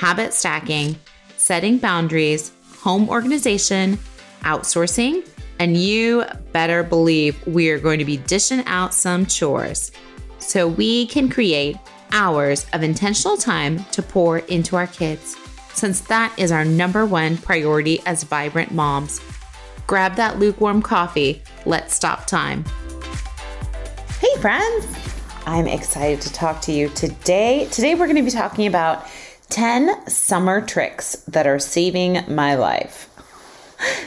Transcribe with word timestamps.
habit 0.00 0.32
stacking, 0.32 0.96
setting 1.36 1.76
boundaries, 1.76 2.52
home 2.78 3.06
organization, 3.10 3.98
outsourcing, 4.44 5.28
and 5.58 5.76
you 5.76 6.24
better 6.52 6.82
believe 6.82 7.46
we 7.46 7.68
are 7.68 7.78
going 7.78 7.98
to 7.98 8.04
be 8.06 8.16
dishing 8.16 8.64
out 8.64 8.94
some 8.94 9.26
chores 9.26 9.92
so 10.38 10.66
we 10.66 11.06
can 11.08 11.28
create 11.28 11.76
hours 12.12 12.64
of 12.72 12.82
intentional 12.82 13.36
time 13.36 13.84
to 13.92 14.00
pour 14.00 14.38
into 14.38 14.74
our 14.74 14.86
kids, 14.86 15.36
since 15.74 16.00
that 16.00 16.32
is 16.38 16.50
our 16.50 16.64
number 16.64 17.04
one 17.04 17.36
priority 17.36 18.00
as 18.06 18.22
vibrant 18.22 18.72
moms. 18.72 19.20
Grab 19.86 20.14
that 20.14 20.38
lukewarm 20.38 20.80
coffee. 20.80 21.42
Let's 21.66 21.94
stop 21.94 22.26
time. 22.26 22.64
Hey, 24.18 24.34
friends! 24.40 24.86
I'm 25.44 25.66
excited 25.66 26.22
to 26.22 26.32
talk 26.32 26.62
to 26.62 26.72
you 26.72 26.88
today. 26.90 27.68
Today, 27.70 27.94
we're 27.94 28.06
going 28.06 28.16
to 28.16 28.22
be 28.22 28.30
talking 28.30 28.66
about 28.66 29.06
10 29.50 30.08
summer 30.08 30.64
tricks 30.64 31.16
that 31.28 31.46
are 31.46 31.58
saving 31.58 32.24
my 32.28 32.54
life. 32.54 33.08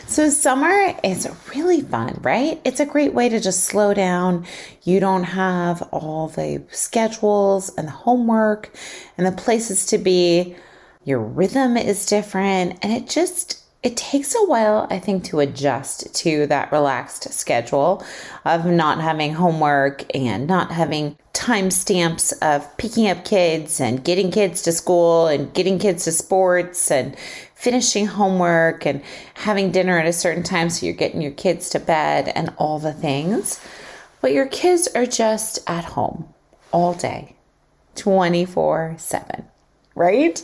So, 0.06 0.30
summer 0.30 0.94
is 1.04 1.28
really 1.56 1.82
fun, 1.82 2.20
right? 2.22 2.62
It's 2.64 2.80
a 2.80 2.86
great 2.86 3.14
way 3.16 3.30
to 3.30 3.40
just 3.40 3.64
slow 3.64 3.94
down. 3.96 4.46
You 4.84 5.00
don't 5.00 5.24
have 5.24 5.82
all 5.92 6.28
the 6.28 6.64
schedules 6.70 7.74
and 7.76 7.88
the 7.88 7.92
homework 7.92 8.72
and 9.18 9.26
the 9.26 9.32
places 9.32 9.88
to 9.88 9.98
be. 9.98 10.56
Your 11.06 11.20
rhythm 11.20 11.76
is 11.76 12.06
different, 12.06 12.78
and 12.84 12.94
it 12.94 13.10
just 13.10 13.63
it 13.84 13.98
takes 13.98 14.34
a 14.34 14.46
while, 14.46 14.88
I 14.90 14.98
think, 14.98 15.26
to 15.26 15.42
adjust 15.42 16.16
to 16.16 16.48
that 16.48 16.72
relaxed 16.72 17.32
schedule 17.34 18.04
of 18.46 18.66
not 18.66 19.02
having 19.02 19.34
homework 19.34 20.06
and 20.16 20.48
not 20.48 20.72
having 20.72 21.18
timestamps 21.34 22.32
of 22.42 22.78
picking 22.78 23.10
up 23.10 23.26
kids 23.26 23.82
and 23.82 24.02
getting 24.02 24.32
kids 24.32 24.62
to 24.62 24.72
school 24.72 25.28
and 25.28 25.54
getting 25.54 25.80
kids 25.80 26.06
to 26.06 26.14
sports 26.14 26.90
and 26.92 27.18
finishing 27.56 28.06
homework 28.06 28.86
and 28.86 29.02
having 29.34 29.72
dinner 29.72 30.00
at 30.00 30.06
a 30.06 30.14
certain 30.14 30.44
time 30.44 30.70
so 30.70 30.86
you're 30.86 30.96
getting 30.96 31.22
your 31.22 31.32
kids 31.32 31.70
to 31.70 31.80
bed 31.80 32.32
and 32.36 32.54
all 32.58 32.80
the 32.80 32.94
things. 32.94 33.60
But 34.22 34.32
your 34.32 34.48
kids 34.48 34.88
are 34.96 35.06
just 35.06 35.60
at 35.68 35.84
home 35.84 36.34
all 36.72 36.94
day, 36.94 37.36
24 37.96 38.96
7, 38.98 39.46
right? 39.96 40.42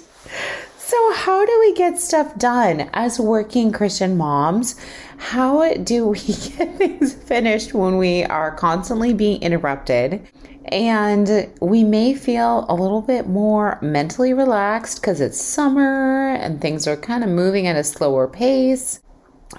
So, 0.90 1.14
how 1.14 1.46
do 1.46 1.56
we 1.60 1.76
get 1.76 2.00
stuff 2.00 2.36
done 2.40 2.90
as 2.94 3.20
working 3.20 3.72
Christian 3.72 4.18
moms? 4.18 4.76
How 5.20 5.76
do 5.76 6.08
we 6.08 6.20
get 6.58 6.80
things 6.80 7.14
finished 7.14 7.76
when 7.76 7.98
we 7.98 8.24
are 8.24 8.56
constantly 8.56 9.14
being 9.14 9.40
interrupted? 9.44 10.28
And 10.66 11.48
we 11.62 11.84
may 11.84 12.16
feel 12.16 12.66
a 12.68 12.74
little 12.74 13.04
bit 13.04 13.28
more 13.28 13.78
mentally 13.84 14.34
relaxed 14.34 15.00
because 15.00 15.22
it's 15.22 15.40
summer 15.40 16.30
and 16.30 16.60
things 16.60 16.88
are 16.88 16.98
kind 16.98 17.24
of 17.24 17.30
moving 17.30 17.68
at 17.68 17.76
a 17.76 17.84
slower 17.84 18.28
pace. 18.28 19.00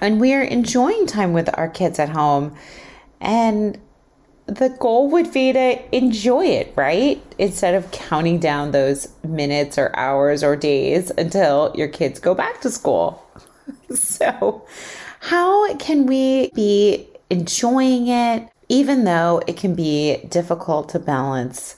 And 0.01 0.19
we're 0.19 0.43
enjoying 0.43 1.07
time 1.07 1.31
with 1.31 1.49
our 1.57 1.69
kids 1.69 1.97
at 1.97 2.09
home. 2.09 2.57
And 3.21 3.79
the 4.51 4.67
goal 4.67 5.09
would 5.09 5.31
be 5.31 5.53
to 5.53 5.95
enjoy 5.95 6.45
it, 6.45 6.73
right? 6.75 7.23
Instead 7.37 7.73
of 7.73 7.89
counting 7.91 8.37
down 8.37 8.71
those 8.71 9.07
minutes 9.23 9.77
or 9.77 9.95
hours 9.95 10.43
or 10.43 10.57
days 10.57 11.09
until 11.11 11.71
your 11.73 11.87
kids 11.87 12.19
go 12.19 12.35
back 12.35 12.59
to 12.59 12.69
school. 12.69 13.25
so, 13.95 14.65
how 15.21 15.73
can 15.75 16.05
we 16.05 16.51
be 16.53 17.07
enjoying 17.29 18.09
it, 18.09 18.49
even 18.67 19.05
though 19.05 19.41
it 19.47 19.55
can 19.55 19.73
be 19.73 20.17
difficult 20.29 20.89
to 20.89 20.99
balance 20.99 21.77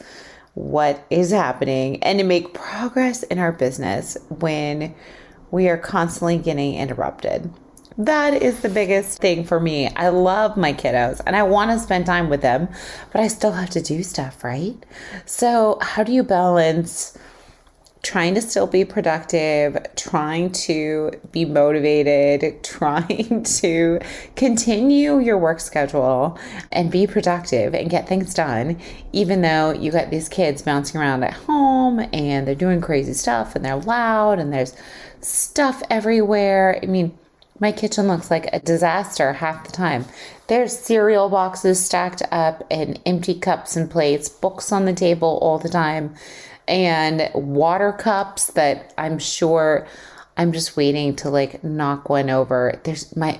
what 0.55 1.05
is 1.11 1.29
happening 1.29 2.01
and 2.01 2.17
to 2.17 2.25
make 2.25 2.55
progress 2.55 3.21
in 3.21 3.37
our 3.37 3.51
business 3.51 4.17
when 4.29 4.95
we 5.51 5.69
are 5.69 5.77
constantly 5.77 6.39
getting 6.39 6.73
interrupted? 6.73 7.53
That 7.97 8.33
is 8.33 8.61
the 8.61 8.69
biggest 8.69 9.19
thing 9.19 9.43
for 9.43 9.59
me. 9.59 9.87
I 9.95 10.09
love 10.09 10.57
my 10.57 10.73
kiddos 10.73 11.21
and 11.25 11.35
I 11.35 11.43
want 11.43 11.71
to 11.71 11.79
spend 11.79 12.05
time 12.05 12.29
with 12.29 12.41
them, 12.41 12.67
but 13.11 13.21
I 13.21 13.27
still 13.27 13.51
have 13.51 13.69
to 13.71 13.81
do 13.81 14.01
stuff, 14.01 14.43
right? 14.43 14.75
So, 15.25 15.77
how 15.81 16.03
do 16.03 16.11
you 16.11 16.23
balance 16.23 17.17
trying 18.03 18.35
to 18.35 18.41
still 18.41 18.67
be 18.67 18.83
productive, 18.83 19.77
trying 19.95 20.51
to 20.51 21.09
be 21.31 21.45
motivated, 21.45 22.61
trying 22.63 23.43
to 23.43 23.99
continue 24.35 25.19
your 25.19 25.37
work 25.37 25.59
schedule 25.59 26.37
and 26.71 26.91
be 26.91 27.07
productive 27.07 27.73
and 27.73 27.89
get 27.89 28.07
things 28.07 28.33
done, 28.33 28.77
even 29.13 29.41
though 29.41 29.71
you 29.71 29.89
got 29.91 30.09
these 30.09 30.27
kids 30.27 30.61
bouncing 30.61 30.99
around 30.99 31.23
at 31.23 31.33
home 31.33 31.99
and 32.11 32.45
they're 32.45 32.55
doing 32.55 32.81
crazy 32.81 33.13
stuff 33.13 33.55
and 33.55 33.63
they're 33.63 33.77
loud 33.77 34.37
and 34.37 34.51
there's 34.51 34.75
stuff 35.21 35.81
everywhere. 35.89 36.79
I 36.83 36.87
mean, 36.87 37.17
my 37.59 37.71
kitchen 37.71 38.07
looks 38.07 38.31
like 38.31 38.49
a 38.51 38.59
disaster 38.59 39.33
half 39.33 39.65
the 39.65 39.71
time. 39.71 40.05
There's 40.47 40.77
cereal 40.77 41.29
boxes 41.29 41.83
stacked 41.83 42.21
up 42.31 42.63
and 42.69 42.99
empty 43.05 43.35
cups 43.35 43.75
and 43.75 43.89
plates, 43.89 44.29
books 44.29 44.71
on 44.71 44.85
the 44.85 44.93
table 44.93 45.39
all 45.41 45.59
the 45.59 45.69
time, 45.69 46.15
and 46.67 47.29
water 47.33 47.91
cups 47.91 48.47
that 48.53 48.93
I'm 48.97 49.19
sure 49.19 49.87
I'm 50.37 50.51
just 50.51 50.75
waiting 50.75 51.15
to 51.17 51.29
like 51.29 51.63
knock 51.63 52.09
one 52.09 52.29
over. 52.29 52.79
There's 52.83 53.15
my 53.15 53.39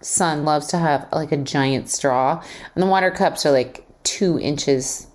son 0.00 0.44
loves 0.44 0.68
to 0.68 0.78
have 0.78 1.08
like 1.12 1.32
a 1.32 1.36
giant 1.36 1.88
straw, 1.88 2.42
and 2.74 2.82
the 2.82 2.88
water 2.88 3.10
cups 3.10 3.46
are 3.46 3.52
like 3.52 3.86
two 4.02 4.38
inches 4.38 5.06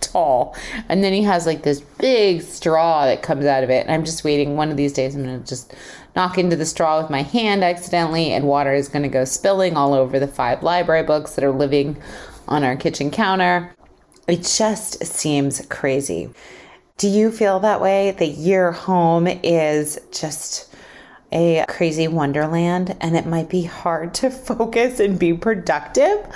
tall. 0.00 0.54
And 0.88 1.02
then 1.02 1.12
he 1.12 1.22
has 1.22 1.46
like 1.46 1.62
this 1.62 1.80
big 1.80 2.42
straw 2.42 3.06
that 3.06 3.22
comes 3.22 3.44
out 3.44 3.64
of 3.64 3.70
it. 3.70 3.86
And 3.86 3.90
I'm 3.90 4.04
just 4.04 4.24
waiting. 4.24 4.56
One 4.56 4.70
of 4.70 4.76
these 4.76 4.92
days, 4.92 5.14
I'm 5.14 5.24
going 5.24 5.40
to 5.40 5.46
just 5.46 5.74
knock 6.14 6.38
into 6.38 6.56
the 6.56 6.66
straw 6.66 7.00
with 7.00 7.10
my 7.10 7.22
hand 7.22 7.62
accidentally, 7.62 8.32
and 8.32 8.46
water 8.46 8.72
is 8.72 8.88
going 8.88 9.02
to 9.02 9.08
go 9.08 9.24
spilling 9.24 9.76
all 9.76 9.92
over 9.92 10.18
the 10.18 10.26
five 10.26 10.62
library 10.62 11.02
books 11.02 11.34
that 11.34 11.44
are 11.44 11.52
living 11.52 11.96
on 12.48 12.64
our 12.64 12.76
kitchen 12.76 13.10
counter. 13.10 13.74
It 14.26 14.42
just 14.42 15.04
seems 15.04 15.64
crazy. 15.66 16.30
Do 16.96 17.08
you 17.08 17.30
feel 17.30 17.60
that 17.60 17.80
way? 17.80 18.12
That 18.12 18.38
your 18.38 18.72
home 18.72 19.26
is 19.26 19.98
just 20.10 20.74
a 21.32 21.64
crazy 21.68 22.06
wonderland 22.06 22.96
and 23.00 23.16
it 23.16 23.26
might 23.26 23.48
be 23.48 23.62
hard 23.62 24.14
to 24.14 24.30
focus 24.30 25.00
and 25.00 25.18
be 25.18 25.34
productive 25.34 26.26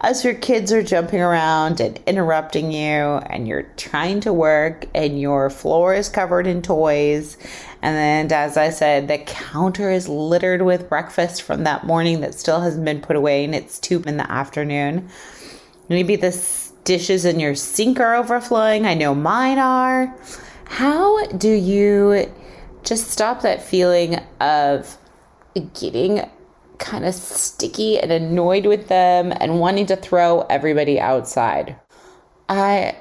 as 0.00 0.24
your 0.24 0.34
kids 0.34 0.72
are 0.72 0.82
jumping 0.82 1.20
around 1.20 1.80
and 1.80 2.00
interrupting 2.06 2.70
you 2.70 2.78
and 2.78 3.48
you're 3.48 3.66
trying 3.76 4.20
to 4.20 4.32
work 4.32 4.86
and 4.94 5.20
your 5.20 5.50
floor 5.50 5.94
is 5.94 6.08
covered 6.08 6.46
in 6.46 6.62
toys. 6.62 7.36
And 7.82 7.96
then 7.96 8.32
as 8.38 8.56
I 8.56 8.70
said 8.70 9.08
the 9.08 9.18
counter 9.18 9.90
is 9.90 10.08
littered 10.08 10.62
with 10.62 10.88
breakfast 10.88 11.42
from 11.42 11.64
that 11.64 11.84
morning 11.84 12.20
that 12.20 12.34
still 12.34 12.60
hasn't 12.60 12.84
been 12.84 13.00
put 13.00 13.16
away 13.16 13.44
and 13.44 13.54
it's 13.54 13.78
2 13.80 14.04
in 14.06 14.16
the 14.16 14.30
afternoon. 14.30 15.08
Maybe 15.88 16.16
the 16.16 16.32
dishes 16.84 17.24
in 17.24 17.40
your 17.40 17.54
sink 17.54 18.00
are 18.00 18.14
overflowing. 18.14 18.86
I 18.86 18.94
know 18.94 19.14
mine 19.14 19.58
are. 19.58 20.14
How 20.64 21.26
do 21.26 21.50
you 21.50 22.30
just 22.86 23.10
stop 23.10 23.42
that 23.42 23.60
feeling 23.62 24.20
of 24.40 24.96
getting 25.74 26.28
kind 26.78 27.04
of 27.04 27.14
sticky 27.14 27.98
and 27.98 28.12
annoyed 28.12 28.66
with 28.66 28.88
them 28.88 29.32
and 29.40 29.58
wanting 29.58 29.86
to 29.86 29.96
throw 29.96 30.42
everybody 30.42 31.00
outside. 31.00 31.76
I 32.48 32.96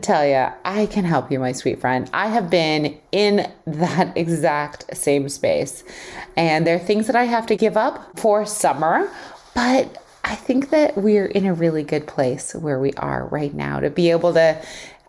tell 0.00 0.26
you, 0.26 0.48
I 0.64 0.86
can 0.86 1.04
help 1.04 1.30
you, 1.30 1.38
my 1.38 1.52
sweet 1.52 1.80
friend. 1.80 2.08
I 2.12 2.28
have 2.28 2.48
been 2.48 2.98
in 3.12 3.50
that 3.66 4.16
exact 4.16 4.96
same 4.96 5.28
space. 5.28 5.84
And 6.36 6.66
there 6.66 6.76
are 6.76 6.80
things 6.80 7.06
that 7.06 7.16
I 7.16 7.24
have 7.24 7.46
to 7.46 7.56
give 7.56 7.76
up 7.76 8.18
for 8.18 8.46
summer, 8.46 9.10
but 9.54 10.02
I 10.24 10.34
think 10.34 10.70
that 10.70 10.96
we're 10.96 11.26
in 11.26 11.46
a 11.46 11.54
really 11.54 11.84
good 11.84 12.06
place 12.06 12.54
where 12.54 12.80
we 12.80 12.92
are 12.94 13.26
right 13.28 13.54
now 13.54 13.80
to 13.80 13.90
be 13.90 14.10
able 14.10 14.32
to 14.34 14.60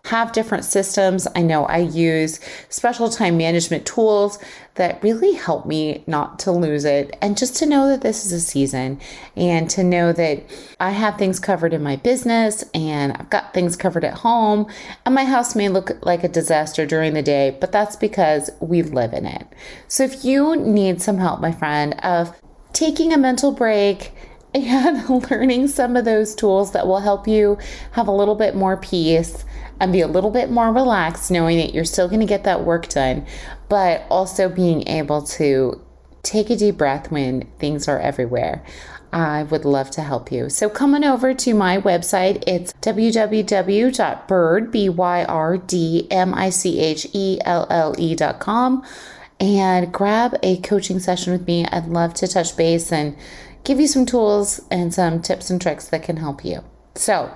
have 0.08 0.32
different 0.32 0.64
systems. 0.64 1.28
I 1.36 1.42
know 1.42 1.66
I 1.66 1.78
use 1.78 2.40
special 2.70 3.10
time 3.10 3.36
management 3.36 3.84
tools 3.84 4.38
that 4.76 5.02
really 5.02 5.34
help 5.34 5.66
me 5.66 6.02
not 6.06 6.38
to 6.38 6.50
lose 6.50 6.86
it 6.86 7.14
and 7.20 7.36
just 7.36 7.56
to 7.56 7.66
know 7.66 7.88
that 7.88 8.00
this 8.00 8.24
is 8.24 8.32
a 8.32 8.40
season 8.40 8.98
and 9.36 9.68
to 9.68 9.84
know 9.84 10.14
that 10.14 10.44
I 10.80 10.92
have 10.92 11.18
things 11.18 11.38
covered 11.38 11.74
in 11.74 11.82
my 11.82 11.96
business 11.96 12.64
and 12.72 13.12
I've 13.12 13.28
got 13.28 13.52
things 13.52 13.76
covered 13.76 14.02
at 14.02 14.14
home. 14.14 14.66
And 15.04 15.14
my 15.14 15.26
house 15.26 15.54
may 15.54 15.68
look 15.68 15.90
like 16.00 16.24
a 16.24 16.28
disaster 16.28 16.86
during 16.86 17.12
the 17.12 17.22
day, 17.22 17.58
but 17.60 17.70
that's 17.70 17.96
because 17.96 18.48
we 18.60 18.80
live 18.80 19.12
in 19.12 19.26
it. 19.26 19.46
So 19.88 20.04
if 20.04 20.24
you 20.24 20.56
need 20.56 21.02
some 21.02 21.18
help, 21.18 21.40
my 21.40 21.52
friend, 21.52 21.94
of 22.02 22.34
taking 22.72 23.12
a 23.12 23.18
mental 23.18 23.52
break, 23.52 24.12
and 24.54 25.10
learning 25.30 25.68
some 25.68 25.94
of 25.94 26.06
those 26.06 26.34
tools 26.34 26.72
that 26.72 26.86
will 26.86 27.00
help 27.00 27.28
you 27.28 27.58
have 27.92 28.08
a 28.08 28.12
little 28.12 28.34
bit 28.34 28.54
more 28.54 28.78
peace 28.78 29.44
and 29.80 29.92
be 29.92 30.00
a 30.00 30.08
little 30.08 30.30
bit 30.30 30.50
more 30.50 30.72
relaxed, 30.72 31.30
knowing 31.30 31.58
that 31.58 31.74
you're 31.74 31.84
still 31.84 32.08
going 32.08 32.20
to 32.20 32.26
get 32.26 32.44
that 32.44 32.64
work 32.64 32.88
done, 32.88 33.26
but 33.68 34.04
also 34.10 34.48
being 34.48 34.86
able 34.88 35.22
to 35.22 35.80
take 36.22 36.50
a 36.50 36.56
deep 36.56 36.76
breath 36.76 37.10
when 37.10 37.42
things 37.58 37.88
are 37.88 37.98
everywhere. 37.98 38.64
I 39.12 39.44
would 39.44 39.64
love 39.64 39.90
to 39.92 40.02
help 40.02 40.30
you. 40.30 40.50
So 40.50 40.68
come 40.68 40.94
on 40.94 41.02
over 41.02 41.32
to 41.32 41.54
my 41.54 41.78
website. 41.78 42.44
It's 42.46 42.74
www.byrd, 42.74 44.74
and 49.40 49.92
grab 49.92 50.36
a 50.42 50.56
coaching 50.58 50.98
session 50.98 51.32
with 51.32 51.46
me. 51.46 51.64
I'd 51.66 51.86
love 51.86 52.12
to 52.14 52.26
touch 52.26 52.56
base 52.56 52.92
and 52.92 53.16
give 53.64 53.80
you 53.80 53.86
some 53.86 54.04
tools 54.04 54.60
and 54.70 54.92
some 54.92 55.22
tips 55.22 55.48
and 55.48 55.62
tricks 55.62 55.88
that 55.88 56.02
can 56.02 56.16
help 56.16 56.44
you. 56.44 56.64
So 56.98 57.30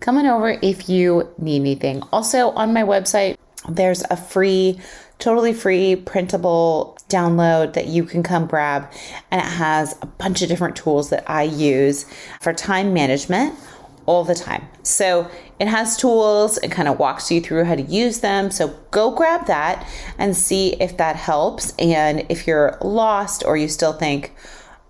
come 0.00 0.16
on 0.16 0.26
over 0.26 0.58
if 0.62 0.88
you 0.88 1.28
need 1.38 1.60
anything. 1.60 2.02
Also, 2.12 2.50
on 2.50 2.72
my 2.72 2.82
website, 2.82 3.36
there's 3.68 4.04
a 4.10 4.16
free, 4.16 4.80
totally 5.18 5.52
free 5.52 5.96
printable 5.96 6.96
download 7.08 7.72
that 7.72 7.88
you 7.88 8.04
can 8.04 8.22
come 8.22 8.46
grab, 8.46 8.88
and 9.30 9.40
it 9.40 9.48
has 9.48 9.96
a 10.02 10.06
bunch 10.06 10.40
of 10.42 10.48
different 10.48 10.76
tools 10.76 11.10
that 11.10 11.28
I 11.28 11.42
use 11.42 12.06
for 12.40 12.52
time 12.52 12.94
management 12.94 13.58
all 14.06 14.24
the 14.24 14.34
time. 14.34 14.66
So 14.84 15.28
it 15.58 15.66
has 15.66 15.96
tools, 15.96 16.56
it 16.58 16.70
kind 16.70 16.86
of 16.86 16.98
walks 16.98 17.30
you 17.30 17.40
through 17.40 17.64
how 17.64 17.74
to 17.74 17.82
use 17.82 18.20
them. 18.20 18.50
So 18.52 18.68
go 18.92 19.10
grab 19.10 19.46
that 19.46 19.86
and 20.16 20.36
see 20.36 20.74
if 20.74 20.96
that 20.98 21.16
helps. 21.16 21.74
And 21.78 22.24
if 22.28 22.46
you're 22.46 22.78
lost 22.80 23.42
or 23.44 23.56
you 23.56 23.68
still 23.68 23.92
think, 23.92 24.32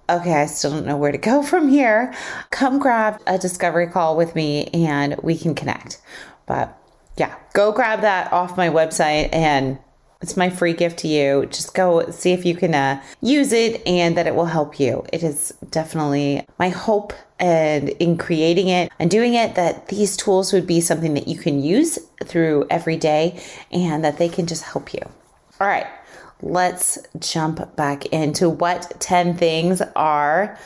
okay, 0.09 0.35
I 0.35 0.47
still 0.47 0.71
don't 0.71 0.87
know 0.87 0.97
where 0.97 1.13
to 1.13 1.19
go 1.19 1.43
from 1.51 1.69
here, 1.69 2.15
come 2.51 2.79
grab 2.79 3.21
a 3.27 3.39
discovery 3.39 3.87
call 3.87 4.17
with 4.17 4.35
me 4.35 4.67
and 4.69 5.17
we 5.23 5.37
can 5.37 5.55
connect. 5.55 6.01
But 6.47 6.77
yeah, 7.17 7.35
go 7.53 7.73
grab 7.73 8.01
that 8.03 8.33
off 8.33 8.57
my 8.57 8.69
website 8.69 9.29
and 9.33 9.79
it's 10.21 10.37
my 10.37 10.51
free 10.51 10.73
gift 10.73 10.99
to 11.01 11.09
you. 11.09 11.47
Just 11.47 11.75
go 11.75 12.11
see 12.11 12.33
if 12.33 12.45
you 12.45 12.57
can 12.57 12.75
uh, 12.75 13.03
use 13.21 13.53
it 13.53 13.87
and 13.87 14.17
that 14.17 14.27
it 14.27 14.35
will 14.35 14.47
help 14.47 14.81
you. 14.81 15.05
It 15.13 15.23
is 15.23 15.53
definitely 15.71 16.45
my 16.59 16.71
hope 16.71 17.13
and 17.39 17.91
in 17.91 18.19
creating 18.19 18.69
it 18.69 18.91
and 18.99 19.11
doing 19.11 19.35
it 19.35 19.55
that 19.55 19.89
these 19.89 20.17
tools 20.17 20.53
would 20.53 20.67
be 20.67 20.81
something 20.81 21.15
that 21.15 21.29
you 21.29 21.39
can 21.39 21.63
use 21.63 21.99
through 22.25 22.67
every 22.69 22.97
day 22.97 23.41
and 23.71 24.05
that 24.05 24.19
they 24.19 24.29
can 24.29 24.47
just 24.47 24.65
help 24.65 24.93
you. 24.93 25.03
All 25.61 25.69
right 25.69 25.87
let's 26.43 26.99
jump 27.19 27.77
back 27.77 28.07
into 28.07 28.49
what 28.49 28.93
10 29.01 29.37
things 29.37 29.83
are 29.97 30.59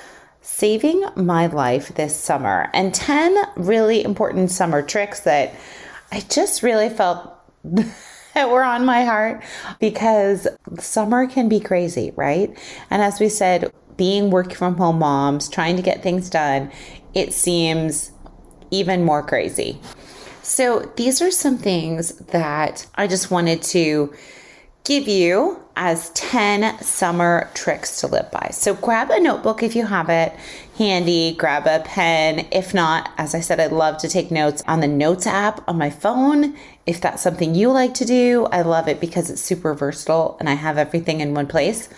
saving 0.43 1.05
my 1.17 1.47
life 1.47 1.95
this 1.95 2.19
summer 2.19 2.69
and 2.75 2.95
10 2.95 3.37
really 3.57 4.03
important 4.03 4.51
summer 4.51 4.83
tricks 4.83 5.21
that 5.21 5.55
I 6.11 6.21
just 6.21 6.63
really 6.63 6.91
felt 6.91 7.33
that 8.35 8.51
were 8.51 8.65
on 8.65 8.85
my 8.85 9.05
heart 9.05 9.43
because 9.79 10.49
summer 10.79 11.27
can 11.27 11.49
be 11.49 11.61
crazy, 11.61 12.13
right? 12.17 12.57
And 12.91 13.03
as 13.03 13.21
we 13.21 13.29
said, 13.29 13.73
being 13.97 14.31
work 14.31 14.53
from 14.55 14.77
home 14.77 14.99
moms, 14.99 15.49
trying 15.49 15.77
to 15.77 15.83
get 15.83 16.03
things 16.03 16.31
done, 16.31 16.71
it 17.15 17.33
seems 17.33 18.11
even 18.71 19.05
more 19.05 19.23
crazy. 19.23 19.79
So, 20.43 20.91
these 20.97 21.23
are 21.23 21.31
some 21.31 21.57
things 21.57 22.17
that 22.19 22.87
I 22.97 23.07
just 23.07 23.31
wanted 23.31 23.63
to 23.63 24.13
give 24.85 25.07
you 25.07 25.63
as 25.77 26.11
10 26.11 26.83
summer 26.83 27.51
tricks 27.55 28.01
to 28.01 28.07
live 28.07 28.31
by. 28.31 28.51
So 28.53 28.75
grab 28.75 29.11
a 29.11 29.21
notebook 29.21 29.63
if 29.63 29.75
you 29.77 29.87
have 29.87 30.09
it 30.09 30.35
handy, 30.77 31.35
grab 31.35 31.67
a 31.67 31.85
pen. 31.85 32.47
If 32.51 32.75
not, 32.75 33.11
as 33.19 33.35
I 33.35 33.41
said, 33.41 33.61
I 33.61 33.67
love 33.67 33.99
to 33.99 34.09
take 34.09 34.31
notes 34.31 34.63
on 34.67 34.81
the 34.81 34.89
Notes 34.89 35.27
app 35.27 35.67
on 35.69 35.79
my 35.79 35.91
phone. 35.91 36.57
If 36.87 37.01
that's 37.01 37.23
something 37.23 37.55
you 37.55 37.71
like 37.71 37.95
to 37.95 38.05
do, 38.05 38.47
I 38.47 38.63
love 38.63 38.89
it 38.89 39.01
because 39.01 39.31
it's 39.31 39.43
super 39.43 39.75
versatile 39.75 40.37
and 40.41 40.49
I 40.49 40.55
have 40.55 40.79
everything 40.79 41.21
in 41.21 41.35
one 41.35 41.47
place. 41.47 41.89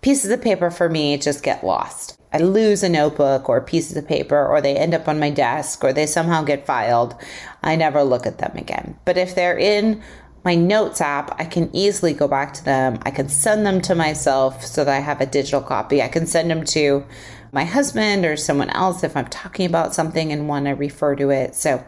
Pieces 0.00 0.30
of 0.30 0.42
paper 0.42 0.70
for 0.70 0.88
me 0.88 1.16
just 1.16 1.42
get 1.42 1.64
lost. 1.64 2.18
I 2.32 2.38
lose 2.38 2.82
a 2.82 2.88
notebook 2.88 3.48
or 3.48 3.60
pieces 3.60 3.96
of 3.96 4.08
paper, 4.08 4.44
or 4.44 4.60
they 4.60 4.76
end 4.76 4.92
up 4.92 5.06
on 5.06 5.20
my 5.20 5.30
desk, 5.30 5.84
or 5.84 5.92
they 5.92 6.04
somehow 6.04 6.42
get 6.42 6.66
filed. 6.66 7.14
I 7.62 7.76
never 7.76 8.02
look 8.02 8.26
at 8.26 8.38
them 8.38 8.56
again. 8.56 8.98
But 9.04 9.16
if 9.16 9.36
they're 9.36 9.56
in 9.56 10.02
my 10.44 10.54
notes 10.54 11.00
app, 11.00 11.40
I 11.40 11.44
can 11.44 11.74
easily 11.74 12.12
go 12.12 12.28
back 12.28 12.52
to 12.54 12.64
them. 12.64 12.98
I 13.02 13.10
can 13.10 13.28
send 13.28 13.64
them 13.64 13.80
to 13.82 13.94
myself 13.94 14.64
so 14.64 14.84
that 14.84 14.94
I 14.94 15.00
have 15.00 15.20
a 15.20 15.26
digital 15.26 15.62
copy. 15.62 16.02
I 16.02 16.08
can 16.08 16.26
send 16.26 16.50
them 16.50 16.64
to 16.66 17.04
my 17.52 17.64
husband 17.64 18.24
or 18.26 18.36
someone 18.36 18.70
else 18.70 19.02
if 19.04 19.16
I'm 19.16 19.28
talking 19.28 19.64
about 19.64 19.94
something 19.94 20.32
and 20.32 20.48
want 20.48 20.66
to 20.66 20.72
refer 20.72 21.16
to 21.16 21.30
it. 21.30 21.54
So 21.54 21.82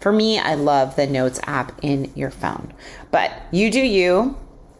for 0.00 0.12
me, 0.12 0.38
I 0.38 0.54
love 0.54 0.96
the 0.96 1.06
notes 1.06 1.40
app 1.44 1.72
in 1.82 2.12
your 2.14 2.30
phone. 2.30 2.72
But 3.10 3.32
you 3.50 3.70
do 3.70 3.80
you. 3.80 4.36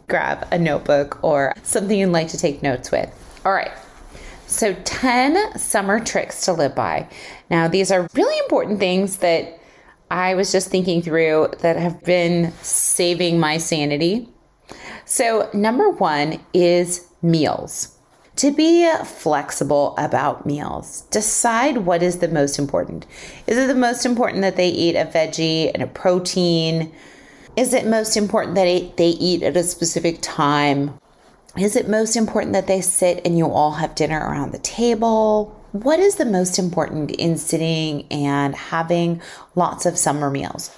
Grab 0.07 0.47
a 0.51 0.57
notebook 0.57 1.23
or 1.23 1.53
something 1.63 1.97
you'd 1.97 2.09
like 2.09 2.29
to 2.29 2.37
take 2.37 2.63
notes 2.63 2.91
with. 2.91 3.11
All 3.45 3.51
right. 3.51 3.71
So, 4.47 4.73
10 4.73 5.59
summer 5.59 6.03
tricks 6.03 6.45
to 6.45 6.53
live 6.53 6.73
by. 6.73 7.07
Now, 7.51 7.67
these 7.67 7.91
are 7.91 8.09
really 8.15 8.37
important 8.39 8.79
things 8.79 9.17
that 9.17 9.58
I 10.11 10.33
was 10.33 10.51
just 10.51 10.69
thinking 10.69 11.01
through 11.01 11.49
that 11.59 11.75
have 11.77 12.03
been 12.03 12.51
saving 12.61 13.39
my 13.39 13.57
sanity. 13.57 14.29
So, 15.05 15.49
number 15.53 15.89
one 15.89 16.39
is 16.53 17.07
meals. 17.21 17.95
To 18.37 18.51
be 18.51 18.89
flexible 19.03 19.93
about 19.97 20.45
meals, 20.45 21.01
decide 21.11 21.79
what 21.79 22.01
is 22.01 22.19
the 22.19 22.29
most 22.29 22.57
important. 22.57 23.05
Is 23.47 23.57
it 23.57 23.67
the 23.67 23.75
most 23.75 24.05
important 24.05 24.41
that 24.43 24.55
they 24.55 24.69
eat 24.69 24.95
a 24.95 25.05
veggie 25.05 25.69
and 25.73 25.83
a 25.83 25.87
protein? 25.87 26.91
Is 27.57 27.73
it 27.73 27.85
most 27.85 28.15
important 28.15 28.55
that 28.55 28.95
they 28.95 29.09
eat 29.09 29.43
at 29.43 29.57
a 29.57 29.63
specific 29.63 30.19
time? 30.21 30.97
Is 31.57 31.75
it 31.75 31.89
most 31.89 32.15
important 32.15 32.53
that 32.53 32.67
they 32.67 32.79
sit 32.79 33.21
and 33.25 33.37
you 33.37 33.51
all 33.51 33.71
have 33.71 33.95
dinner 33.95 34.19
around 34.19 34.53
the 34.53 34.59
table? 34.59 35.58
What 35.71 35.99
is 35.99 36.15
the 36.15 36.25
most 36.25 36.57
important 36.57 37.11
in 37.11 37.37
sitting 37.37 38.07
and 38.09 38.55
having 38.55 39.21
lots 39.53 39.85
of 39.85 39.99
summer 39.99 40.31
meals? 40.31 40.75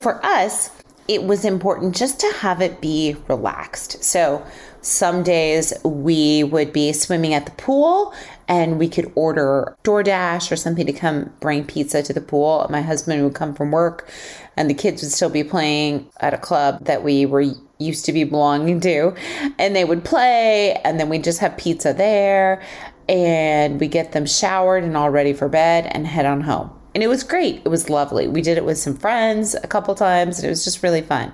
For 0.00 0.24
us, 0.24 0.70
it 1.08 1.24
was 1.24 1.44
important 1.44 1.96
just 1.96 2.20
to 2.20 2.32
have 2.34 2.60
it 2.62 2.80
be 2.80 3.16
relaxed. 3.26 4.04
So, 4.04 4.46
some 4.82 5.24
days 5.24 5.74
we 5.84 6.44
would 6.44 6.72
be 6.72 6.92
swimming 6.92 7.34
at 7.34 7.44
the 7.44 7.52
pool 7.52 8.14
and 8.48 8.78
we 8.78 8.88
could 8.88 9.12
order 9.14 9.76
DoorDash 9.84 10.50
or 10.50 10.56
something 10.56 10.86
to 10.86 10.92
come 10.92 11.32
bring 11.40 11.64
pizza 11.64 12.02
to 12.02 12.12
the 12.12 12.20
pool. 12.20 12.66
My 12.70 12.80
husband 12.80 13.22
would 13.24 13.34
come 13.34 13.54
from 13.54 13.72
work 13.72 14.08
and 14.56 14.70
the 14.70 14.74
kids 14.74 15.02
would 15.02 15.12
still 15.12 15.28
be 15.28 15.44
playing 15.44 16.08
at 16.20 16.32
a 16.32 16.38
club 16.38 16.84
that 16.84 17.02
we 17.02 17.26
were 17.26 17.44
used 17.78 18.04
to 18.06 18.12
be 18.12 18.24
belonging 18.24 18.80
to 18.80 19.14
and 19.58 19.76
they 19.76 19.84
would 19.84 20.04
play 20.04 20.74
and 20.84 20.98
then 20.98 21.08
we'd 21.08 21.24
just 21.24 21.40
have 21.40 21.56
pizza 21.56 21.92
there 21.92 22.62
and 23.10 23.80
we 23.80 23.88
get 23.88 24.12
them 24.12 24.24
showered 24.24 24.84
and 24.84 24.96
all 24.96 25.10
ready 25.10 25.32
for 25.32 25.48
bed 25.48 25.90
and 25.90 26.06
head 26.06 26.24
on 26.24 26.42
home. 26.42 26.70
And 26.94 27.02
it 27.02 27.08
was 27.08 27.24
great. 27.24 27.60
It 27.64 27.68
was 27.68 27.90
lovely. 27.90 28.28
We 28.28 28.40
did 28.40 28.56
it 28.56 28.64
with 28.64 28.78
some 28.78 28.96
friends 28.96 29.56
a 29.56 29.66
couple 29.66 29.96
times 29.96 30.38
and 30.38 30.46
it 30.46 30.48
was 30.48 30.62
just 30.62 30.84
really 30.84 31.02
fun. 31.02 31.32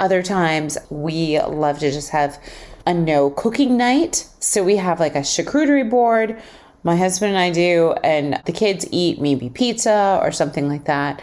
Other 0.00 0.22
times 0.22 0.78
we 0.88 1.38
love 1.38 1.80
to 1.80 1.92
just 1.92 2.10
have 2.10 2.42
a 2.86 2.94
no 2.94 3.28
cooking 3.28 3.76
night. 3.76 4.26
So 4.40 4.64
we 4.64 4.76
have 4.76 4.98
like 4.98 5.14
a 5.14 5.20
charcuterie 5.20 5.88
board. 5.88 6.40
My 6.82 6.96
husband 6.96 7.30
and 7.30 7.38
I 7.38 7.50
do, 7.50 7.94
and 8.04 8.40
the 8.46 8.52
kids 8.52 8.86
eat 8.92 9.20
maybe 9.20 9.50
pizza 9.50 10.18
or 10.22 10.30
something 10.30 10.68
like 10.68 10.84
that. 10.84 11.20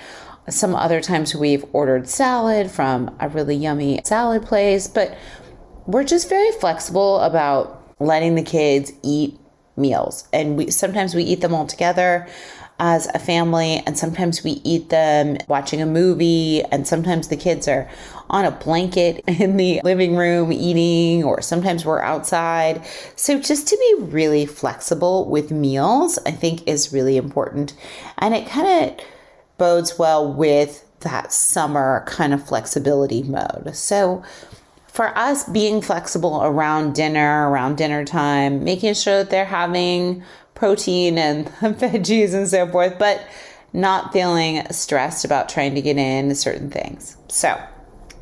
Some 0.50 0.76
other 0.76 1.00
times 1.00 1.34
we've 1.34 1.64
ordered 1.72 2.10
salad 2.10 2.70
from 2.70 3.16
a 3.20 3.30
really 3.30 3.56
yummy 3.56 4.02
salad 4.04 4.44
place, 4.44 4.88
but 4.88 5.18
we're 5.88 6.04
just 6.04 6.28
very 6.28 6.52
flexible 6.52 7.22
about 7.22 7.82
letting 8.00 8.36
the 8.36 8.44
kids 8.44 8.92
eat 9.04 9.40
meals 9.76 10.28
and 10.32 10.58
we 10.58 10.70
sometimes 10.70 11.16
we 11.16 11.24
eat 11.24 11.42
them 11.42 11.54
all 11.54 11.66
together 11.66 12.28
as 12.80 13.08
a 13.14 13.20
family, 13.20 13.84
and 13.86 13.98
sometimes 13.98 14.44
we 14.44 14.62
eat 14.64 14.90
them 14.90 15.38
watching 15.48 15.82
a 15.82 15.86
movie, 15.86 16.64
and 16.64 16.88
sometimes 16.88 17.28
the 17.28 17.38
kids 17.38 17.68
are 17.68 17.90
on 18.30 18.46
a 18.46 18.52
blanket 18.52 19.24
in 19.28 19.58
the 19.58 19.80
living 19.84 20.16
room 20.16 20.52
eating, 20.52 21.24
or 21.24 21.42
sometimes 21.42 21.86
we're 21.86 22.02
outside. 22.02 22.84
So, 23.16 23.40
just 23.40 23.68
to 23.68 23.78
be 23.78 24.06
really 24.06 24.46
flexible 24.46 25.30
with 25.30 25.52
meals, 25.52 26.20
I 26.26 26.32
think 26.32 26.68
is 26.68 26.92
really 26.92 27.18
important. 27.18 27.74
And 28.18 28.34
it 28.34 28.48
kind 28.48 28.90
of 28.92 29.06
bodes 29.58 29.98
well 30.00 30.34
with 30.34 30.86
that 31.02 31.32
summer 31.32 32.04
kind 32.08 32.34
of 32.34 32.46
flexibility 32.46 33.24
mode. 33.24 33.76
So, 33.76 34.24
for 34.94 35.18
us, 35.18 35.44
being 35.50 35.82
flexible 35.82 36.44
around 36.44 36.94
dinner, 36.94 37.50
around 37.50 37.78
dinner 37.78 38.06
time, 38.06 38.64
making 38.64 38.94
sure 38.94 39.18
that 39.18 39.32
they're 39.32 39.44
having 39.44 40.24
protein 40.54 41.18
and 41.18 41.48
veggies 41.62 42.36
and 42.36 42.48
so 42.48 42.68
forth, 42.68 43.00
but 43.00 43.28
not 43.74 44.14
feeling 44.14 44.64
stressed 44.70 45.26
about 45.26 45.50
trying 45.50 45.74
to 45.74 45.82
get 45.82 45.98
in 45.98 46.36
certain 46.36 46.70
things. 46.70 47.18
So 47.28 47.60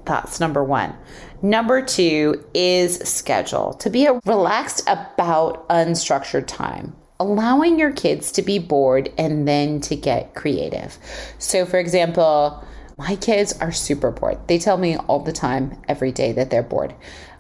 that's 0.06 0.40
number 0.40 0.63
one. 0.63 0.96
Number 1.42 1.82
two 1.82 2.42
is 2.54 3.00
schedule. 3.00 3.74
To 3.74 3.90
be 3.90 4.08
relaxed 4.25 4.82
about 4.88 5.68
unstructured 5.68 6.48
time 6.48 6.96
allowing 7.20 7.78
your 7.78 7.92
kids 7.92 8.32
to 8.32 8.42
be 8.42 8.58
bored 8.58 9.13
and 9.16 9.48
then 9.48 9.80
to 9.80 9.96
get 9.96 10.34
creative. 10.34 10.98
So, 11.38 11.68
for 11.68 11.78
example, 11.78 12.66
my 13.01 13.15
kids 13.15 13.51
are 13.60 13.72
super 13.72 14.12
bored. 14.12 14.38
They 14.48 14.60
tell 14.60 14.77
me 14.77 14.96
all 14.96 15.22
the 15.22 15.31
time, 15.31 15.81
every 15.88 16.12
day, 16.12 16.34
that 16.34 16.51
they're 16.51 16.62
bored. 16.62 16.93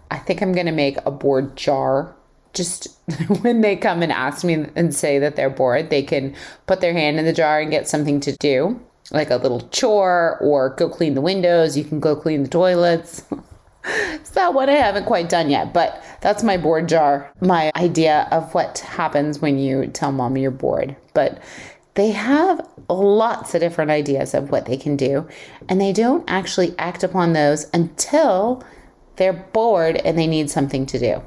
I 0.09 0.17
think 0.17 0.41
I'm 0.41 0.53
going 0.53 0.65
to 0.65 0.71
make 0.71 0.97
a 1.05 1.11
bored 1.11 1.55
jar 1.55 2.15
just 2.53 2.87
when 3.41 3.61
they 3.61 3.75
come 3.75 4.01
and 4.01 4.11
ask 4.11 4.43
me 4.43 4.65
and 4.75 4.93
say 4.93 5.19
that 5.19 5.35
they're 5.35 5.51
bored, 5.51 5.91
they 5.91 6.01
can 6.01 6.35
put 6.65 6.81
their 6.81 6.93
hand 6.93 7.19
in 7.19 7.25
the 7.25 7.31
jar 7.31 7.61
and 7.61 7.69
get 7.69 7.87
something 7.87 8.19
to 8.21 8.35
do, 8.37 8.81
like 9.11 9.29
a 9.29 9.35
little 9.35 9.61
chore 9.69 10.39
or 10.41 10.69
go 10.69 10.89
clean 10.89 11.13
the 11.13 11.21
windows. 11.21 11.77
You 11.77 11.83
can 11.83 11.99
go 11.99 12.15
clean 12.15 12.41
the 12.41 12.49
toilets. 12.49 13.23
it's 13.85 14.31
that 14.31 14.55
one 14.55 14.67
I 14.67 14.73
haven't 14.73 15.05
quite 15.05 15.29
done 15.29 15.51
yet, 15.51 15.73
but 15.73 16.03
that's 16.21 16.41
my 16.41 16.57
bored 16.57 16.89
jar, 16.89 17.31
my 17.39 17.71
idea 17.75 18.27
of 18.31 18.51
what 18.55 18.79
happens 18.79 19.39
when 19.39 19.59
you 19.59 19.85
tell 19.85 20.11
mom 20.11 20.37
you're 20.37 20.49
bored. 20.49 20.95
But 21.13 21.39
they 21.95 22.11
have 22.11 22.67
lots 22.89 23.53
of 23.53 23.61
different 23.61 23.91
ideas 23.91 24.33
of 24.33 24.49
what 24.49 24.65
they 24.65 24.77
can 24.77 24.95
do, 24.95 25.27
and 25.67 25.79
they 25.79 25.91
don't 25.91 26.23
actually 26.27 26.73
act 26.77 27.03
upon 27.03 27.33
those 27.33 27.67
until 27.73 28.63
they're 29.17 29.33
bored 29.33 29.97
and 29.97 30.17
they 30.17 30.27
need 30.27 30.49
something 30.49 30.85
to 30.87 30.99
do. 30.99 31.21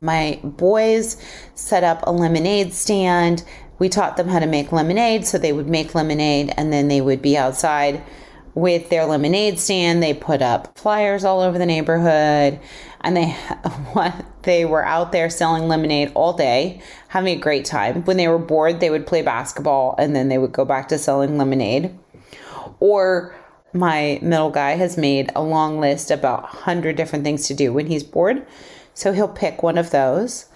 My 0.00 0.40
boys 0.42 1.16
set 1.54 1.84
up 1.84 2.00
a 2.04 2.12
lemonade 2.12 2.72
stand. 2.72 3.44
We 3.78 3.88
taught 3.88 4.16
them 4.16 4.28
how 4.28 4.38
to 4.38 4.46
make 4.46 4.72
lemonade, 4.72 5.26
so 5.26 5.38
they 5.38 5.52
would 5.52 5.68
make 5.68 5.94
lemonade 5.94 6.54
and 6.56 6.72
then 6.72 6.88
they 6.88 7.00
would 7.00 7.20
be 7.20 7.36
outside 7.36 8.02
with 8.54 8.88
their 8.90 9.04
lemonade 9.04 9.58
stand. 9.58 10.02
They 10.02 10.14
put 10.14 10.42
up 10.42 10.78
flyers 10.78 11.24
all 11.24 11.40
over 11.40 11.58
the 11.58 11.66
neighborhood 11.66 12.58
and 13.00 13.16
they 13.16 13.36
they 14.42 14.64
were 14.64 14.84
out 14.84 15.12
there 15.12 15.30
selling 15.30 15.68
lemonade 15.68 16.12
all 16.14 16.32
day, 16.32 16.80
having 17.08 17.36
a 17.36 17.40
great 17.40 17.64
time. 17.64 18.04
When 18.04 18.16
they 18.16 18.28
were 18.28 18.38
bored, 18.38 18.80
they 18.80 18.90
would 18.90 19.06
play 19.06 19.22
basketball 19.22 19.94
and 19.98 20.14
then 20.14 20.28
they 20.28 20.38
would 20.38 20.52
go 20.52 20.64
back 20.64 20.88
to 20.88 20.98
selling 20.98 21.38
lemonade. 21.38 21.96
Or 22.80 23.34
my 23.72 24.18
middle 24.22 24.50
guy 24.50 24.72
has 24.76 24.96
made 24.96 25.30
a 25.34 25.42
long 25.42 25.80
list 25.80 26.10
about 26.10 26.42
100 26.42 26.96
different 26.96 27.24
things 27.24 27.46
to 27.48 27.54
do 27.54 27.72
when 27.72 27.86
he's 27.86 28.02
bored. 28.02 28.46
So 28.94 29.12
he'll 29.12 29.28
pick 29.28 29.62
one 29.62 29.78
of 29.78 29.90
those. 29.90 30.46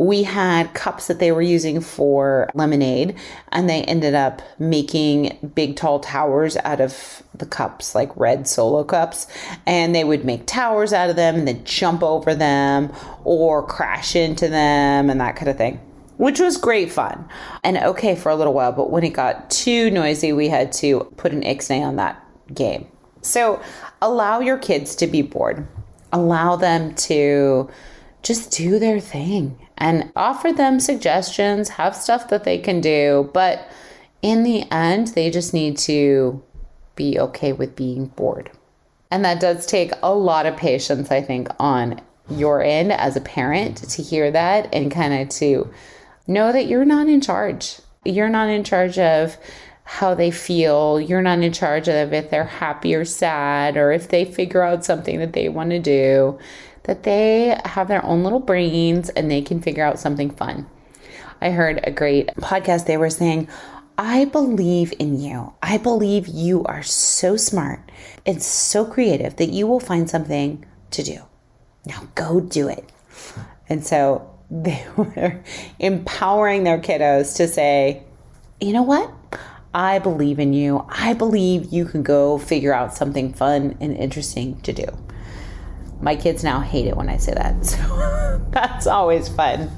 We 0.00 0.22
had 0.22 0.72
cups 0.72 1.08
that 1.08 1.18
they 1.18 1.30
were 1.30 1.42
using 1.42 1.82
for 1.82 2.48
lemonade, 2.54 3.16
and 3.52 3.68
they 3.68 3.82
ended 3.82 4.14
up 4.14 4.40
making 4.58 5.52
big 5.54 5.76
tall 5.76 6.00
towers 6.00 6.56
out 6.56 6.80
of 6.80 7.22
the 7.34 7.44
cups, 7.44 7.94
like 7.94 8.16
red 8.16 8.48
solo 8.48 8.82
cups. 8.82 9.26
And 9.66 9.94
they 9.94 10.04
would 10.04 10.24
make 10.24 10.46
towers 10.46 10.94
out 10.94 11.10
of 11.10 11.16
them 11.16 11.34
and 11.34 11.46
then 11.46 11.62
jump 11.66 12.02
over 12.02 12.34
them 12.34 12.90
or 13.24 13.62
crash 13.62 14.16
into 14.16 14.48
them 14.48 15.10
and 15.10 15.20
that 15.20 15.36
kind 15.36 15.50
of 15.50 15.58
thing 15.58 15.80
which 16.16 16.38
was 16.38 16.58
great 16.58 16.92
fun 16.92 17.26
and 17.64 17.78
okay 17.78 18.14
for 18.14 18.28
a 18.28 18.36
little 18.36 18.52
while. 18.52 18.72
But 18.72 18.90
when 18.90 19.04
it 19.04 19.14
got 19.14 19.48
too 19.48 19.90
noisy, 19.90 20.34
we 20.34 20.50
had 20.50 20.70
to 20.74 21.10
put 21.16 21.32
an 21.32 21.40
ixnay 21.40 21.80
on 21.80 21.96
that 21.96 22.22
game. 22.52 22.86
So 23.22 23.62
allow 24.02 24.40
your 24.40 24.58
kids 24.58 24.94
to 24.96 25.06
be 25.06 25.22
bored, 25.22 25.66
allow 26.12 26.56
them 26.56 26.94
to 26.96 27.70
just 28.22 28.52
do 28.52 28.78
their 28.78 29.00
thing 29.00 29.58
and 29.78 30.12
offer 30.14 30.52
them 30.52 30.78
suggestions, 30.78 31.70
have 31.70 31.96
stuff 31.96 32.28
that 32.28 32.44
they 32.44 32.58
can 32.58 32.80
do. 32.80 33.30
But 33.32 33.66
in 34.22 34.42
the 34.42 34.70
end, 34.70 35.08
they 35.08 35.30
just 35.30 35.54
need 35.54 35.78
to 35.78 36.42
be 36.96 37.18
okay 37.18 37.52
with 37.52 37.76
being 37.76 38.06
bored. 38.06 38.50
And 39.10 39.24
that 39.24 39.40
does 39.40 39.66
take 39.66 39.92
a 40.02 40.14
lot 40.14 40.46
of 40.46 40.56
patience, 40.56 41.10
I 41.10 41.22
think, 41.22 41.48
on 41.58 42.00
your 42.28 42.62
end 42.62 42.92
as 42.92 43.16
a 43.16 43.20
parent 43.20 43.78
to 43.78 44.02
hear 44.02 44.30
that 44.30 44.72
and 44.72 44.92
kind 44.92 45.14
of 45.14 45.28
to 45.30 45.68
know 46.26 46.52
that 46.52 46.66
you're 46.66 46.84
not 46.84 47.08
in 47.08 47.20
charge. 47.20 47.80
You're 48.04 48.28
not 48.28 48.48
in 48.48 48.62
charge 48.62 48.98
of 48.98 49.36
how 49.82 50.14
they 50.14 50.30
feel. 50.30 51.00
You're 51.00 51.22
not 51.22 51.40
in 51.40 51.52
charge 51.52 51.88
of 51.88 52.12
if 52.12 52.30
they're 52.30 52.44
happy 52.44 52.94
or 52.94 53.04
sad 53.04 53.76
or 53.76 53.90
if 53.90 54.08
they 54.08 54.24
figure 54.24 54.62
out 54.62 54.84
something 54.84 55.18
that 55.18 55.32
they 55.32 55.48
want 55.48 55.70
to 55.70 55.80
do 55.80 56.38
that 56.90 57.04
they 57.04 57.56
have 57.66 57.86
their 57.86 58.04
own 58.04 58.24
little 58.24 58.40
brains 58.40 59.10
and 59.10 59.30
they 59.30 59.40
can 59.40 59.62
figure 59.62 59.84
out 59.84 60.00
something 60.00 60.28
fun. 60.28 60.66
I 61.40 61.50
heard 61.50 61.78
a 61.84 61.92
great 61.92 62.26
podcast. 62.38 62.86
They 62.86 62.96
were 62.96 63.10
saying, 63.10 63.48
I 63.96 64.24
believe 64.24 64.92
in 64.98 65.20
you. 65.20 65.52
I 65.62 65.78
believe 65.78 66.26
you 66.26 66.64
are 66.64 66.82
so 66.82 67.36
smart 67.36 67.92
and 68.26 68.42
so 68.42 68.84
creative 68.84 69.36
that 69.36 69.50
you 69.50 69.68
will 69.68 69.78
find 69.78 70.10
something 70.10 70.66
to 70.90 71.04
do. 71.04 71.20
Now 71.86 72.08
go 72.16 72.40
do 72.40 72.66
it. 72.68 72.90
And 73.68 73.86
so 73.86 74.28
they 74.50 74.84
were 74.96 75.40
empowering 75.78 76.64
their 76.64 76.80
kiddos 76.80 77.36
to 77.36 77.46
say, 77.46 78.02
you 78.60 78.72
know 78.72 78.82
what? 78.82 79.12
I 79.72 80.00
believe 80.00 80.40
in 80.40 80.54
you. 80.54 80.84
I 80.88 81.14
believe 81.14 81.72
you 81.72 81.84
can 81.84 82.02
go 82.02 82.36
figure 82.36 82.74
out 82.74 82.96
something 82.96 83.32
fun 83.32 83.76
and 83.80 83.96
interesting 83.96 84.60
to 84.62 84.72
do. 84.72 84.86
My 86.00 86.16
kids 86.16 86.42
now 86.42 86.60
hate 86.60 86.86
it 86.86 86.96
when 86.96 87.08
I 87.08 87.16
say 87.16 87.34
that. 87.34 87.54
So 88.50 88.50
that's 88.50 88.86
always 88.86 89.28
fun. 89.28 89.70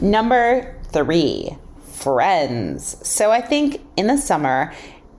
Number 0.00 0.76
three, 0.92 1.56
friends. 1.92 2.96
So 3.06 3.30
I 3.30 3.40
think 3.40 3.80
in 3.96 4.06
the 4.06 4.16
summer, 4.16 4.72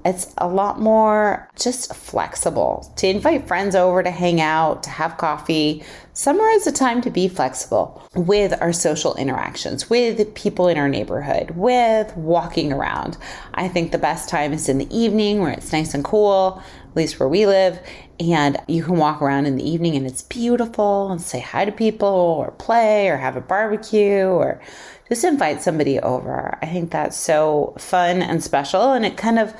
it's 0.04 0.34
a 0.38 0.48
lot 0.48 0.80
more 0.80 1.48
just 1.56 1.94
flexible 1.94 2.92
to 2.98 3.08
invite 3.08 3.48
friends 3.48 3.76
over 3.76 4.02
to 4.02 4.10
hang 4.10 4.42
out, 4.42 4.84
to 4.84 4.90
have 4.90 5.18
coffee. 5.18 5.84
Summer 6.14 6.48
is 6.50 6.66
a 6.66 6.72
time 6.72 7.02
to 7.02 7.12
be 7.12 7.28
flexible 7.28 8.08
with 8.16 8.60
our 8.62 8.74
social 8.74 9.16
interactions, 9.16 9.90
with 9.90 10.34
people 10.34 10.68
in 10.68 10.78
our 10.78 10.90
neighborhood, 10.90 11.52
with 11.52 12.16
walking 12.18 12.74
around. 12.74 13.18
I 13.54 13.68
think 13.68 13.92
the 13.92 13.98
best 13.98 14.28
time 14.28 14.54
is 14.54 14.68
in 14.68 14.80
the 14.80 14.96
evening 14.96 15.40
where 15.40 15.52
it's 15.52 15.72
nice 15.72 15.94
and 15.94 16.04
cool, 16.04 16.62
at 16.90 16.96
least 16.96 17.20
where 17.20 17.30
we 17.30 17.46
live, 17.46 17.80
and 18.30 18.58
you 18.68 18.84
can 18.84 18.98
walk 18.98 19.22
around 19.22 19.48
in 19.48 19.56
the 19.56 19.68
evening 19.68 19.96
and 19.96 20.06
it's 20.06 20.22
beautiful 20.22 21.12
and 21.12 21.20
say 21.20 21.40
hi 21.40 21.66
to 21.66 21.72
people 21.72 22.08
or 22.08 22.52
play 22.52 23.10
or 23.10 23.18
have 23.18 23.36
a 23.36 23.42
barbecue 23.42 24.26
or 24.26 24.62
just 25.10 25.24
invite 25.24 25.62
somebody 25.62 26.00
over. 26.00 26.58
I 26.62 26.68
think 26.68 26.92
that's 26.92 27.18
so 27.18 27.74
fun 27.80 28.22
and 28.22 28.44
special 28.44 28.94
and 28.94 29.06
it 29.06 29.18
kind 29.18 29.40
of 29.40 29.56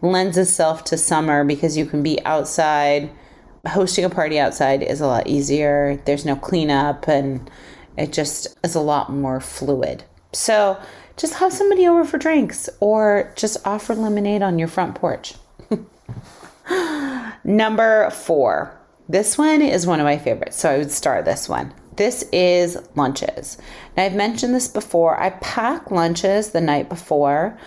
lends 0.00 0.38
itself 0.38 0.84
to 0.84 0.96
summer 0.96 1.44
because 1.44 1.76
you 1.76 1.84
can 1.84 2.02
be 2.02 2.24
outside. 2.24 3.10
Hosting 3.66 4.04
a 4.04 4.10
party 4.10 4.38
outside 4.38 4.82
is 4.82 5.00
a 5.00 5.06
lot 5.06 5.26
easier. 5.26 6.00
There's 6.06 6.24
no 6.24 6.36
cleanup 6.36 7.08
and 7.08 7.50
it 7.98 8.12
just 8.12 8.56
is 8.64 8.74
a 8.74 8.80
lot 8.80 9.12
more 9.12 9.40
fluid. 9.40 10.04
So 10.32 10.78
just 11.16 11.34
have 11.34 11.52
somebody 11.52 11.86
over 11.86 12.04
for 12.04 12.16
drinks 12.16 12.70
or 12.80 13.32
just 13.36 13.58
offer 13.66 13.94
lemonade 13.94 14.42
on 14.42 14.58
your 14.58 14.68
front 14.68 14.94
porch. 14.94 15.34
Number 17.44 18.10
four. 18.10 18.78
This 19.08 19.38
one 19.38 19.62
is 19.62 19.86
one 19.86 20.00
of 20.00 20.04
my 20.04 20.18
favorites. 20.18 20.58
So 20.58 20.70
I 20.70 20.78
would 20.78 20.90
start 20.90 21.24
this 21.24 21.48
one. 21.48 21.72
This 21.96 22.24
is 22.32 22.76
lunches. 22.94 23.56
Now, 23.96 24.04
I've 24.04 24.14
mentioned 24.14 24.54
this 24.54 24.68
before. 24.68 25.18
I 25.20 25.30
pack 25.30 25.90
lunches 25.90 26.50
the 26.50 26.60
night 26.60 26.88
before 26.88 27.58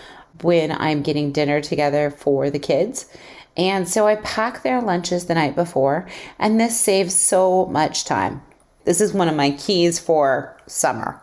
when 0.42 0.70
I'm 0.70 1.02
getting 1.02 1.32
dinner 1.32 1.60
together 1.60 2.10
for 2.10 2.50
the 2.50 2.58
kids. 2.58 3.06
And 3.56 3.88
so 3.88 4.06
I 4.06 4.16
pack 4.16 4.62
their 4.62 4.80
lunches 4.80 5.26
the 5.26 5.34
night 5.34 5.56
before, 5.56 6.08
and 6.38 6.60
this 6.60 6.80
saves 6.80 7.14
so 7.14 7.66
much 7.66 8.04
time. 8.04 8.42
This 8.84 9.00
is 9.00 9.12
one 9.12 9.28
of 9.28 9.34
my 9.34 9.50
keys 9.50 9.98
for 9.98 10.56
summer. 10.66 11.20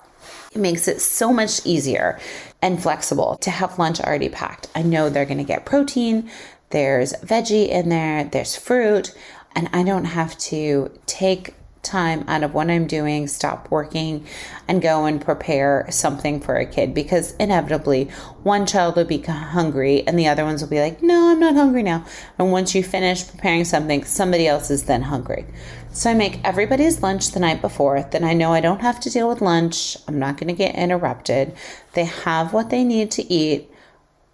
It 0.54 0.60
makes 0.60 0.88
it 0.88 1.00
so 1.02 1.32
much 1.32 1.66
easier 1.66 2.20
and 2.62 2.82
flexible 2.82 3.38
to 3.38 3.50
have 3.50 3.80
lunch 3.80 4.02
already 4.02 4.30
packed. 4.30 4.68
I 4.76 4.82
know 4.82 5.10
they're 5.10 5.26
going 5.26 5.38
to 5.38 5.44
get 5.44 5.66
protein, 5.66 6.30
there's 6.70 7.14
veggie 7.14 7.70
in 7.70 7.90
there, 7.90 8.26
there's 8.26 8.56
fruit, 8.56 9.16
and 9.56 9.70
I 9.74 9.84
don't 9.84 10.06
have 10.06 10.38
to 10.40 10.92
take 11.06 11.54
time 11.88 12.26
out 12.28 12.44
of 12.44 12.54
what 12.54 12.70
I'm 12.70 12.86
doing, 12.86 13.28
stop 13.28 13.72
working, 13.72 14.26
and 14.68 14.82
go 14.82 15.06
and 15.06 15.22
prepare 15.22 15.88
something 15.90 16.42
for 16.42 16.56
a 16.58 16.66
kid 16.66 16.94
because 16.94 17.34
inevitably 17.36 18.06
one 18.44 18.66
child 18.66 18.98
will 18.98 19.06
be 19.06 19.20
hungry 19.20 20.06
and 20.06 20.20
the 20.20 20.28
other 20.28 20.44
ones 20.44 20.62
will 20.62 20.70
be 20.70 20.82
like, 20.82 21.02
No, 21.02 21.32
I'm 21.32 21.40
not 21.40 21.56
hungry 21.56 21.84
now. 21.84 22.06
And 22.38 22.52
once 22.52 22.76
you 22.76 22.84
finish 22.84 23.28
preparing 23.28 23.64
something, 23.64 24.04
somebody 24.04 24.48
else 24.48 24.70
is 24.70 24.84
then 24.84 25.04
hungry. 25.04 25.46
So 25.92 26.12
I 26.12 26.14
make 26.14 26.42
everybody's 26.44 27.02
lunch 27.02 27.32
the 27.32 27.40
night 27.40 27.62
before. 27.62 28.04
Then 28.04 28.24
I 28.24 28.34
know 28.34 28.54
I 28.54 28.62
don't 28.62 28.82
have 28.82 29.00
to 29.02 29.10
deal 29.10 29.30
with 29.30 29.42
lunch. 29.42 29.98
I'm 30.08 30.20
not 30.20 30.38
going 30.38 30.50
to 30.50 30.54
get 30.54 30.76
interrupted. 30.76 31.56
They 31.94 32.06
have 32.06 32.54
what 32.54 32.70
they 32.70 32.84
need 32.84 33.10
to 33.12 33.34
eat 33.34 33.72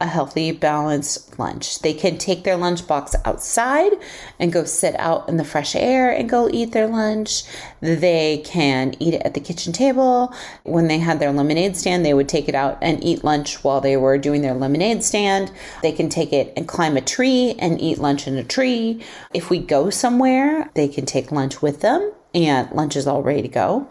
a 0.04 0.08
healthy, 0.08 0.52
balanced 0.52 1.40
lunch. 1.40 1.80
They 1.80 1.94
can 1.94 2.18
take 2.18 2.44
their 2.44 2.58
lunchbox 2.58 3.16
outside 3.24 3.94
and 4.38 4.52
go 4.52 4.66
sit 4.66 5.00
out 5.00 5.30
in 5.30 5.38
the 5.38 5.46
fresh 5.46 5.76
air 5.76 6.12
and 6.12 6.30
go 6.30 6.50
eat 6.52 6.74
their 6.74 6.88
lunch. 6.88 7.44
They 7.80 8.42
can 8.44 8.96
eat 9.00 9.14
it 9.14 9.22
at 9.24 9.34
the 9.34 9.40
kitchen 9.40 9.72
table. 9.72 10.34
When 10.64 10.90
they 10.90 11.00
had 11.00 11.20
their 11.20 11.32
lemonade 11.32 11.78
stand, 11.78 12.06
they 12.06 12.14
would 12.14 12.28
take 12.28 12.50
it 12.50 12.56
out 12.56 12.78
and 12.82 13.02
eat 13.02 13.24
lunch 13.24 13.64
while 13.64 13.80
they 13.80 13.96
were 13.96 14.18
doing 14.18 14.42
their 14.42 14.54
lemonade 14.54 15.06
stand. 15.06 15.52
They 15.82 15.94
can 15.94 16.10
take 16.10 16.34
it 16.34 16.52
and 16.58 16.68
climb 16.68 16.98
a 16.98 17.02
tree 17.02 17.56
and 17.58 17.80
eat 17.80 17.98
lunch 17.98 18.28
in 18.28 18.38
a 18.38 18.44
tree. 18.44 19.02
If 19.34 19.50
we 19.50 19.60
go 19.60 19.90
somewhere, 19.90 20.70
they 20.74 20.90
can 20.90 21.06
take 21.06 21.32
lunch 21.32 21.62
with 21.62 21.80
them 21.80 22.12
and 22.36 22.70
lunch 22.74 22.98
is 22.98 23.08
all 23.08 23.24
ready 23.24 23.42
to 23.42 23.48
go. 23.48 23.88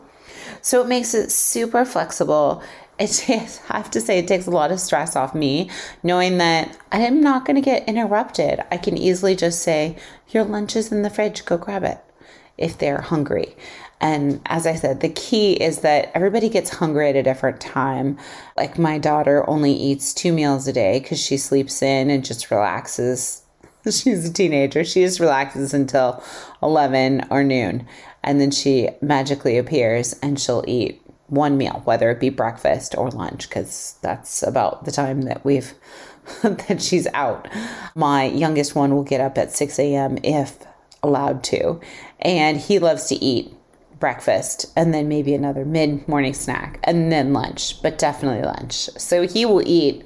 So 0.60 0.80
it 0.80 0.88
makes 0.88 1.14
it 1.14 1.32
super 1.32 1.84
flexible 1.84 2.62
it 2.98 3.24
I 3.68 3.76
have 3.76 3.90
to 3.92 4.00
say 4.00 4.18
it 4.18 4.28
takes 4.28 4.46
a 4.46 4.50
lot 4.50 4.72
of 4.72 4.80
stress 4.80 5.16
off 5.16 5.34
me 5.34 5.70
knowing 6.02 6.38
that 6.38 6.76
I 6.90 7.00
am 7.00 7.20
not 7.20 7.44
going 7.44 7.56
to 7.56 7.62
get 7.62 7.88
interrupted. 7.88 8.60
I 8.70 8.76
can 8.76 8.96
easily 8.96 9.34
just 9.34 9.62
say, 9.62 9.96
Your 10.28 10.44
lunch 10.44 10.76
is 10.76 10.92
in 10.92 11.02
the 11.02 11.10
fridge, 11.10 11.44
go 11.44 11.56
grab 11.56 11.84
it 11.84 11.98
if 12.58 12.78
they're 12.78 13.00
hungry. 13.00 13.56
And 14.00 14.40
as 14.46 14.66
I 14.66 14.74
said, 14.74 15.00
the 15.00 15.08
key 15.08 15.52
is 15.52 15.78
that 15.80 16.10
everybody 16.14 16.48
gets 16.48 16.70
hungry 16.70 17.08
at 17.08 17.16
a 17.16 17.22
different 17.22 17.60
time. 17.60 18.18
Like 18.56 18.76
my 18.76 18.98
daughter 18.98 19.48
only 19.48 19.72
eats 19.72 20.12
two 20.12 20.32
meals 20.32 20.66
a 20.66 20.72
day 20.72 20.98
because 20.98 21.20
she 21.20 21.36
sleeps 21.36 21.82
in 21.82 22.10
and 22.10 22.24
just 22.24 22.50
relaxes. 22.50 23.42
She's 23.84 24.28
a 24.28 24.32
teenager. 24.32 24.84
She 24.84 25.02
just 25.02 25.20
relaxes 25.20 25.72
until 25.72 26.22
11 26.62 27.28
or 27.30 27.44
noon. 27.44 27.86
And 28.24 28.40
then 28.40 28.50
she 28.50 28.88
magically 29.00 29.56
appears 29.56 30.14
and 30.14 30.38
she'll 30.38 30.64
eat 30.66 31.01
one 31.32 31.56
meal, 31.56 31.80
whether 31.84 32.10
it 32.10 32.20
be 32.20 32.28
breakfast 32.28 32.94
or 32.96 33.10
lunch, 33.10 33.48
because 33.48 33.96
that's 34.02 34.42
about 34.42 34.84
the 34.84 34.92
time 34.92 35.22
that 35.22 35.42
we've 35.44 35.72
that 36.42 36.82
she's 36.82 37.06
out. 37.14 37.48
My 37.94 38.24
youngest 38.24 38.74
one 38.74 38.94
will 38.94 39.02
get 39.02 39.20
up 39.20 39.38
at 39.38 39.50
6 39.50 39.78
a.m. 39.78 40.18
if 40.22 40.58
allowed 41.02 41.42
to, 41.44 41.80
and 42.20 42.58
he 42.58 42.78
loves 42.78 43.06
to 43.06 43.14
eat 43.16 43.52
breakfast 43.98 44.66
and 44.76 44.92
then 44.92 45.08
maybe 45.08 45.32
another 45.32 45.64
mid 45.64 46.06
morning 46.06 46.34
snack 46.34 46.78
and 46.84 47.10
then 47.10 47.32
lunch, 47.32 47.80
but 47.82 47.98
definitely 47.98 48.44
lunch. 48.44 48.90
So 48.98 49.26
he 49.26 49.46
will 49.46 49.62
eat 49.66 50.04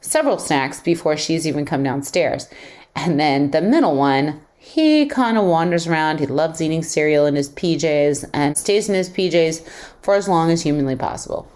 several 0.00 0.38
snacks 0.38 0.80
before 0.80 1.16
she's 1.16 1.46
even 1.46 1.64
come 1.64 1.84
downstairs. 1.84 2.48
And 2.96 3.20
then 3.20 3.52
the 3.52 3.62
middle 3.62 3.94
one 3.94 4.40
he 4.64 5.04
kind 5.04 5.36
of 5.36 5.44
wanders 5.44 5.86
around. 5.86 6.20
He 6.20 6.26
loves 6.26 6.62
eating 6.62 6.82
cereal 6.82 7.26
in 7.26 7.36
his 7.36 7.50
PJs 7.50 8.30
and 8.32 8.56
stays 8.56 8.88
in 8.88 8.94
his 8.94 9.10
PJs 9.10 9.68
for 10.00 10.14
as 10.14 10.26
long 10.26 10.50
as 10.50 10.62
humanly 10.62 10.96
possible. 10.96 11.46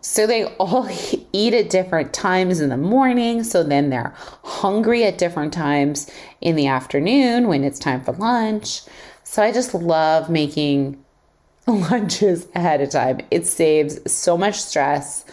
So 0.00 0.26
they 0.26 0.44
all 0.58 0.88
eat 1.32 1.54
at 1.54 1.70
different 1.70 2.12
times 2.12 2.60
in 2.60 2.68
the 2.68 2.76
morning. 2.76 3.44
So 3.44 3.62
then 3.62 3.90
they're 3.90 4.12
hungry 4.42 5.04
at 5.04 5.16
different 5.16 5.52
times 5.52 6.10
in 6.40 6.56
the 6.56 6.66
afternoon 6.66 7.46
when 7.46 7.62
it's 7.62 7.78
time 7.78 8.02
for 8.02 8.12
lunch. 8.12 8.82
So 9.22 9.44
I 9.44 9.52
just 9.52 9.72
love 9.72 10.28
making 10.28 11.02
lunches 11.68 12.48
ahead 12.56 12.80
of 12.80 12.90
time. 12.90 13.20
It 13.30 13.46
saves 13.46 14.12
so 14.12 14.36
much 14.36 14.60
stress 14.60 15.24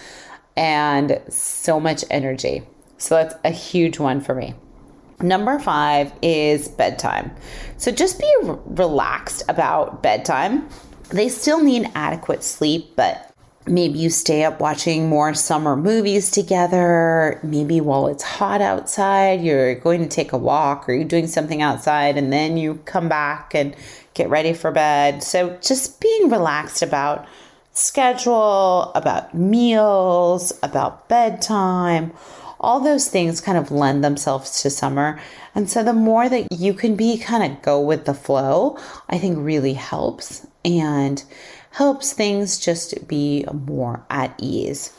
and 0.55 1.19
so 1.29 1.79
much 1.79 2.05
energy. 2.11 2.61
So 2.99 3.15
that's 3.15 3.33
a 3.43 3.49
huge 3.49 3.97
one 3.97 4.21
for 4.21 4.35
me. 4.35 4.53
Number 5.21 5.57
five 5.57 6.13
is 6.21 6.67
bedtime. 6.67 7.31
So 7.77 7.91
just 7.91 8.19
be 8.19 8.31
relaxed 8.65 9.43
about 9.49 10.03
bedtime. 10.03 10.69
They 11.09 11.29
still 11.29 11.63
need 11.63 11.89
adequate 11.95 12.43
sleep, 12.43 12.95
but 12.95 13.33
maybe 13.65 13.97
you 13.97 14.11
stay 14.11 14.43
up 14.43 14.59
watching 14.59 15.09
more 15.09 15.33
summer 15.33 15.75
movies 15.75 16.29
together. 16.29 17.39
Maybe 17.41 17.81
while 17.81 18.07
it's 18.07 18.23
hot 18.23 18.61
outside, 18.61 19.41
you're 19.41 19.75
going 19.75 20.01
to 20.01 20.07
take 20.07 20.33
a 20.33 20.37
walk 20.37 20.87
or 20.87 20.93
you're 20.93 21.03
doing 21.03 21.27
something 21.27 21.63
outside 21.63 22.17
and 22.17 22.31
then 22.31 22.55
you 22.55 22.75
come 22.85 23.09
back 23.09 23.55
and 23.55 23.75
get 24.13 24.29
ready 24.29 24.53
for 24.53 24.71
bed. 24.71 25.23
So 25.23 25.57
just 25.61 25.99
being 25.99 26.29
relaxed 26.29 26.83
about 26.83 27.27
schedule, 27.73 28.91
about 28.93 29.33
meals, 29.33 30.53
about 30.61 31.09
bedtime 31.09 32.13
all 32.59 32.79
those 32.79 33.09
things 33.09 33.41
kind 33.41 33.57
of 33.57 33.71
lend 33.71 34.03
themselves 34.03 34.61
to 34.61 34.69
summer. 34.69 35.19
And 35.53 35.69
so 35.69 35.83
the 35.83 35.93
more 35.93 36.27
that 36.27 36.47
you 36.51 36.73
can 36.73 36.95
be 36.95 37.17
kind 37.17 37.51
of 37.51 37.61
go 37.61 37.79
with 37.79 38.05
the 38.05 38.13
flow, 38.13 38.77
I 39.09 39.17
think 39.17 39.37
really 39.39 39.73
helps 39.73 40.45
and 40.65 41.23
helps 41.71 42.13
things 42.13 42.57
just 42.57 43.07
be 43.07 43.45
more 43.53 44.05
at 44.09 44.33
ease. 44.39 44.93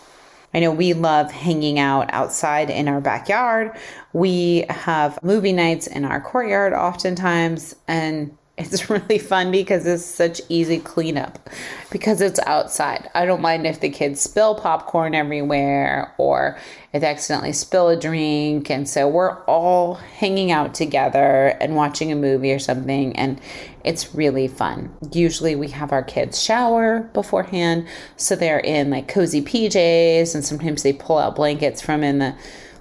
I 0.55 0.61
know 0.61 0.71
we 0.71 0.95
love 0.95 1.31
hanging 1.31 1.79
out 1.79 2.09
outside 2.13 2.71
in 2.71 2.89
our 2.89 3.03
backyard. 3.03 3.77
We 4.15 4.65
have 4.71 5.23
movie 5.23 5.53
nights 5.53 5.87
in 5.87 6.07
our 6.07 6.23
courtyard 6.23 6.73
oftentimes, 6.73 7.77
and 7.87 8.38
it's 8.59 8.91
really 8.91 9.19
fun 9.19 9.51
because 9.51 9.87
it's 9.87 10.05
such 10.05 10.41
easy 10.49 10.79
cleanup 10.79 11.49
because 11.91 12.21
it's 12.21 12.41
outside. 12.41 13.09
I 13.15 13.25
don't 13.25 13.41
mind 13.41 13.67
if 13.67 13.81
the 13.81 13.89
kids 13.89 14.21
spill 14.21 14.57
popcorn 14.57 15.15
everywhere 15.15 16.13
or 16.19 16.59
if 16.93 17.01
they 17.01 17.07
accidentally 17.07 17.53
spill 17.53 17.89
a 17.89 17.99
drink. 17.99 18.69
And 18.69 18.89
so 18.89 19.09
we're 19.09 19.43
all 19.45 19.95
hanging 19.95 20.51
out 20.51 20.75
together 20.75 21.57
and 21.61 21.77
watching 21.77 22.11
a 22.11 22.17
movie 22.17 22.53
or 22.53 22.59
something. 22.59 23.17
And 23.17 23.41
it's 23.85 24.15
really 24.15 24.49
fun. 24.49 24.95
Usually 25.13 25.55
we 25.55 25.69
have 25.69 25.93
our 25.93 26.03
kids 26.03 26.43
shower 26.43 27.09
beforehand. 27.15 27.87
So 28.17 28.35
they're 28.35 28.61
in 28.61 28.91
like 28.91 29.07
cozy 29.07 29.41
PJs 29.41 30.35
and 30.35 30.45
sometimes 30.45 30.83
they 30.83 30.93
pull 30.93 31.19
out 31.19 31.37
blankets 31.37 31.81
from 31.81 32.03
in 32.03 32.19
the 32.19 32.35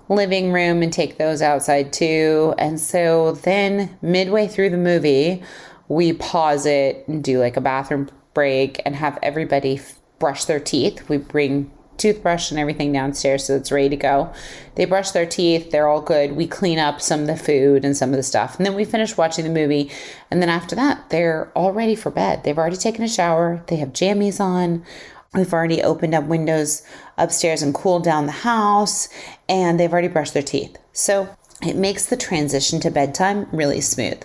living 0.09 0.51
room 0.51 0.81
and 0.81 0.91
take 0.91 1.17
those 1.17 1.41
outside 1.41 1.91
too. 1.91 2.53
And 2.57 2.79
so 2.79 3.33
then 3.33 3.97
midway 4.01 4.47
through 4.47 4.69
the 4.69 4.77
movie, 4.77 5.43
we 5.87 6.13
pause 6.13 6.65
it 6.65 7.07
and 7.07 7.23
do 7.23 7.39
like 7.39 7.57
a 7.57 7.61
bathroom 7.61 8.09
break 8.33 8.81
and 8.85 8.95
have 8.95 9.17
everybody 9.21 9.81
brush 10.19 10.45
their 10.45 10.59
teeth. 10.59 11.07
We 11.09 11.17
bring 11.17 11.71
toothbrush 11.97 12.51
and 12.51 12.59
everything 12.59 12.91
downstairs 12.91 13.45
so 13.45 13.55
it's 13.55 13.71
ready 13.71 13.89
to 13.89 13.97
go. 13.97 14.31
They 14.75 14.85
brush 14.85 15.11
their 15.11 15.25
teeth, 15.25 15.71
they're 15.71 15.87
all 15.87 16.01
good. 16.01 16.33
We 16.33 16.47
clean 16.47 16.79
up 16.79 17.01
some 17.01 17.21
of 17.21 17.27
the 17.27 17.35
food 17.35 17.83
and 17.83 17.97
some 17.97 18.11
of 18.11 18.15
the 18.15 18.23
stuff. 18.23 18.57
And 18.57 18.65
then 18.65 18.75
we 18.75 18.85
finish 18.85 19.17
watching 19.17 19.45
the 19.45 19.51
movie. 19.51 19.91
And 20.29 20.41
then 20.41 20.49
after 20.49 20.75
that, 20.75 21.09
they're 21.09 21.51
all 21.55 21.73
ready 21.73 21.95
for 21.95 22.11
bed. 22.11 22.43
They've 22.43 22.57
already 22.57 22.77
taken 22.77 23.03
a 23.03 23.07
shower, 23.07 23.63
they 23.67 23.77
have 23.77 23.89
jammies 23.89 24.39
on. 24.39 24.85
We've 25.33 25.53
already 25.53 25.83
opened 25.83 26.15
up 26.15 26.23
windows 26.23 26.83
upstairs 27.17 27.61
and 27.61 27.73
cooled 27.73 28.03
down 28.03 28.27
the 28.27 28.31
house, 28.31 29.09
and 29.49 29.79
they've 29.79 29.91
already 29.91 30.07
brushed 30.07 30.33
their 30.33 30.43
teeth. 30.43 30.77
So 30.93 31.29
it 31.61 31.75
makes 31.75 32.05
the 32.05 32.17
transition 32.17 32.79
to 32.81 32.91
bedtime 32.91 33.47
really 33.51 33.81
smooth. 33.81 34.23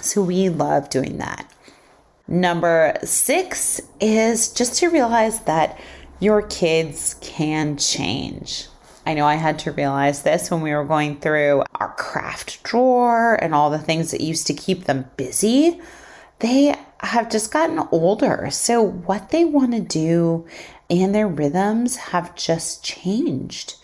So 0.00 0.22
we 0.22 0.48
love 0.48 0.90
doing 0.90 1.18
that. 1.18 1.48
Number 2.28 2.96
six 3.04 3.80
is 4.00 4.52
just 4.52 4.78
to 4.78 4.88
realize 4.88 5.40
that 5.40 5.78
your 6.20 6.42
kids 6.42 7.16
can 7.20 7.76
change. 7.76 8.68
I 9.04 9.14
know 9.14 9.26
I 9.26 9.34
had 9.34 9.58
to 9.60 9.72
realize 9.72 10.22
this 10.22 10.50
when 10.50 10.60
we 10.60 10.72
were 10.72 10.84
going 10.84 11.18
through 11.18 11.64
our 11.74 11.92
craft 11.94 12.62
drawer 12.62 13.34
and 13.34 13.54
all 13.54 13.70
the 13.70 13.78
things 13.78 14.12
that 14.12 14.20
used 14.20 14.46
to 14.46 14.54
keep 14.54 14.84
them 14.84 15.10
busy. 15.16 15.80
They 16.38 16.76
have 17.00 17.28
just 17.28 17.52
gotten 17.52 17.80
older. 17.90 18.48
So, 18.50 18.80
what 18.82 19.30
they 19.30 19.44
want 19.44 19.72
to 19.72 19.80
do 19.80 20.46
and 20.88 21.14
their 21.14 21.28
rhythms 21.28 21.96
have 21.96 22.34
just 22.36 22.84
changed. 22.84 23.74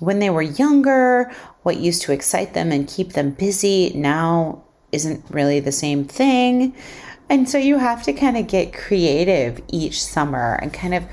When 0.00 0.18
they 0.18 0.30
were 0.30 0.42
younger, 0.42 1.32
what 1.62 1.76
used 1.78 2.02
to 2.02 2.12
excite 2.12 2.54
them 2.54 2.72
and 2.72 2.88
keep 2.88 3.12
them 3.12 3.30
busy 3.30 3.92
now 3.94 4.62
isn't 4.92 5.24
really 5.30 5.60
the 5.60 5.72
same 5.72 6.04
thing. 6.04 6.74
And 7.28 7.48
so 7.48 7.58
you 7.58 7.78
have 7.78 8.02
to 8.04 8.12
kind 8.12 8.36
of 8.36 8.46
get 8.46 8.72
creative 8.72 9.62
each 9.68 10.04
summer 10.04 10.58
and 10.60 10.72
kind 10.72 10.94
of 10.94 11.04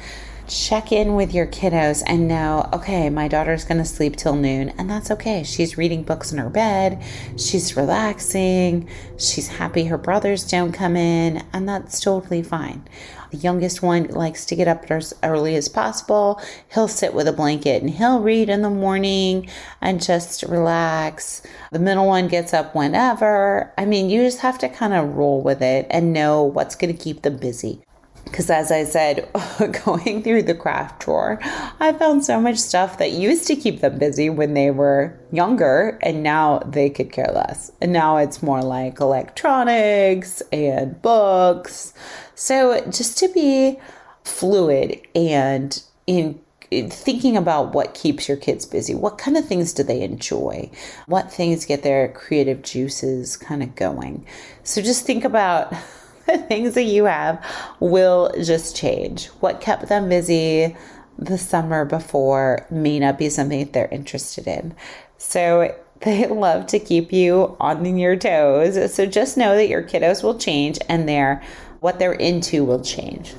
check 0.52 0.92
in 0.92 1.16
with 1.16 1.34
your 1.34 1.48
kiddos 1.48 2.04
and 2.06 2.28
know, 2.28 2.70
okay, 2.74 3.10
my 3.10 3.30
daughter's 3.30 3.64
going 3.64 3.78
to 3.78 3.86
sleep 3.86 4.18
till 4.18 4.36
noon, 4.36 4.70
and 4.78 4.90
that's 4.90 5.10
okay. 5.10 5.44
She's 5.44 5.78
reading 5.78 6.04
books 6.04 6.34
in 6.34 6.40
her 6.40 6.50
bed, 6.50 7.02
she's 7.38 7.78
relaxing, 7.78 8.90
she's 9.18 9.48
happy 9.48 9.86
her 9.86 9.98
brothers 9.98 10.44
don't 10.44 10.74
come 10.74 10.98
in, 10.98 11.42
and 11.54 11.70
that's 11.70 12.02
totally 12.02 12.44
fine. 12.44 12.86
The 13.32 13.38
youngest 13.38 13.82
one 13.82 14.08
likes 14.08 14.44
to 14.48 14.58
get 14.58 14.68
up 14.68 14.92
as 14.92 15.14
early 15.24 15.56
as 15.56 15.70
possible. 15.70 16.42
He'll 16.74 16.90
sit 16.90 17.14
with 17.14 17.30
a 17.30 17.34
blanket 17.34 17.82
and 17.82 17.90
he'll 17.90 18.20
read 18.20 18.50
in 18.50 18.62
the 18.62 18.70
morning 18.70 19.50
and 19.80 20.04
just 20.04 20.44
relax. 20.44 21.42
The 21.72 21.80
middle 21.80 22.08
one 22.08 22.28
gets 22.28 22.54
up 22.54 22.76
whenever. 22.76 23.74
I 23.78 23.86
mean, 23.86 24.10
you 24.10 24.24
just 24.24 24.40
have 24.40 24.58
to 24.60 24.68
kind 24.68 24.94
of 24.94 25.16
roll 25.16 25.42
with 25.42 25.62
it 25.62 25.88
and 25.90 26.12
know 26.12 26.44
what's 26.44 26.76
going 26.76 26.94
to 26.94 27.04
keep 27.04 27.22
them 27.22 27.38
busy 27.38 27.82
because 28.24 28.50
as 28.50 28.72
I 28.72 28.84
said, 28.84 29.30
going 29.86 30.24
through 30.24 30.44
the 30.44 30.56
craft 30.56 31.02
drawer, 31.02 31.40
I 31.80 31.94
found 31.94 32.26
so 32.26 32.40
much 32.40 32.58
stuff 32.58 32.98
that 32.98 33.12
used 33.12 33.48
to 33.48 33.56
keep 33.56 33.82
them 33.82 33.98
busy 33.98 34.30
when 34.30 34.54
they 34.54 34.72
were 34.72 35.20
younger, 35.32 36.00
and 36.02 36.24
now 36.24 36.60
they 36.60 36.90
could 36.90 37.12
care 37.12 37.32
less. 37.34 37.72
And 37.82 37.92
now 37.92 38.18
it's 38.18 38.42
more 38.42 38.62
like 38.62 39.00
electronics 39.00 40.42
and 40.52 41.02
books. 41.02 41.94
So 42.36 42.82
just 42.90 43.18
to 43.20 43.28
be 43.30 43.80
fluid 44.24 45.02
and 45.16 45.82
in 46.08 46.40
thinking 46.72 47.36
about 47.36 47.74
what 47.74 47.94
keeps 47.94 48.30
your 48.30 48.38
kids 48.38 48.66
busy. 48.66 48.96
What 48.96 49.18
kind 49.18 49.36
of 49.36 49.46
things 49.46 49.74
do 49.74 49.84
they 49.84 50.02
enjoy? 50.02 50.72
What 51.06 51.32
things 51.32 51.66
get 51.66 51.84
their 51.84 52.08
creative 52.08 52.62
juices 52.62 53.36
kind 53.36 53.62
of 53.62 53.76
going? 53.76 54.26
So 54.64 54.82
just 54.82 55.06
think 55.06 55.26
about 55.26 55.74
the 56.32 56.38
things 56.48 56.74
that 56.76 56.84
you 56.84 57.06
have 57.06 57.44
will 57.80 58.32
just 58.42 58.76
change. 58.76 59.28
What 59.40 59.62
kept 59.62 59.88
them 59.88 60.10
busy 60.10 60.76
the 61.18 61.38
summer 61.38 61.86
before 61.86 62.66
may 62.72 63.00
not 63.00 63.18
be 63.18 63.30
something 63.30 63.70
they're 63.72 63.88
interested 63.90 64.48
in. 64.48 64.76
So 65.18 65.76
they 66.02 66.26
love 66.28 66.66
to 66.68 66.80
keep 66.80 67.14
you 67.14 67.56
on 67.60 67.98
your 67.98 68.16
toes. 68.16 68.94
So 68.94 69.06
just 69.06 69.38
know 69.38 69.56
that 69.56 69.70
your 69.70 69.84
kiddos 69.84 70.24
will 70.24 70.38
change 70.38 70.80
and 70.90 71.08
their 71.08 71.44
what 71.80 72.00
they're 72.00 72.14
into 72.14 72.64
will 72.64 72.84
change. 72.84 73.34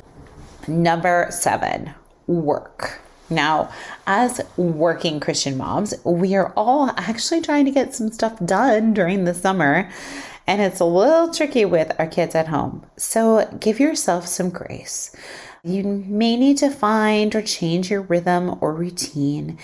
Number 0.69 1.27
seven, 1.31 1.95
work. 2.27 3.01
Now, 3.31 3.73
as 4.07 4.41
working 4.57 5.19
Christian 5.19 5.57
moms, 5.57 5.95
we 6.05 6.35
are 6.35 6.53
all 6.57 6.91
actually 6.97 7.41
trying 7.41 7.65
to 7.65 7.71
get 7.71 7.95
some 7.95 8.13
stuff 8.13 8.39
done 8.45 8.95
during 8.95 9.25
the 9.25 9.35
summer 9.35 9.91
and 10.47 10.61
it's 10.61 10.81
a 10.81 10.85
little 10.85 11.33
tricky 11.33 11.65
with 11.65 11.93
our 11.99 12.07
kids 12.07 12.35
at 12.35 12.49
home. 12.49 12.85
So 12.97 13.49
give 13.61 13.81
yourself 13.81 14.27
some 14.27 14.51
grace. 14.51 15.15
You 15.65 15.85
may 15.85 16.37
need 16.37 16.59
to 16.59 16.71
find 16.71 17.35
or 17.35 17.43
change 17.43 17.91
your 17.91 18.03
rhythm 18.03 18.59
or 18.61 18.75
routine. 18.75 19.59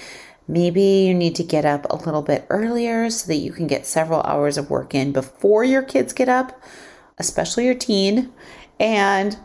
Maybe 0.46 0.82
you 0.82 1.12
need 1.12 1.34
to 1.36 1.42
get 1.42 1.64
up 1.64 1.86
a 1.90 1.96
little 1.96 2.22
bit 2.22 2.46
earlier 2.48 3.10
so 3.10 3.26
that 3.26 3.36
you 3.36 3.52
can 3.52 3.66
get 3.66 3.86
several 3.86 4.22
hours 4.22 4.56
of 4.56 4.70
work 4.70 4.94
in 4.94 5.12
before 5.12 5.64
your 5.64 5.82
kids 5.82 6.12
get 6.12 6.28
up, 6.28 6.58
especially 7.18 7.66
your 7.66 7.74
teen. 7.74 8.32
And 8.80 9.36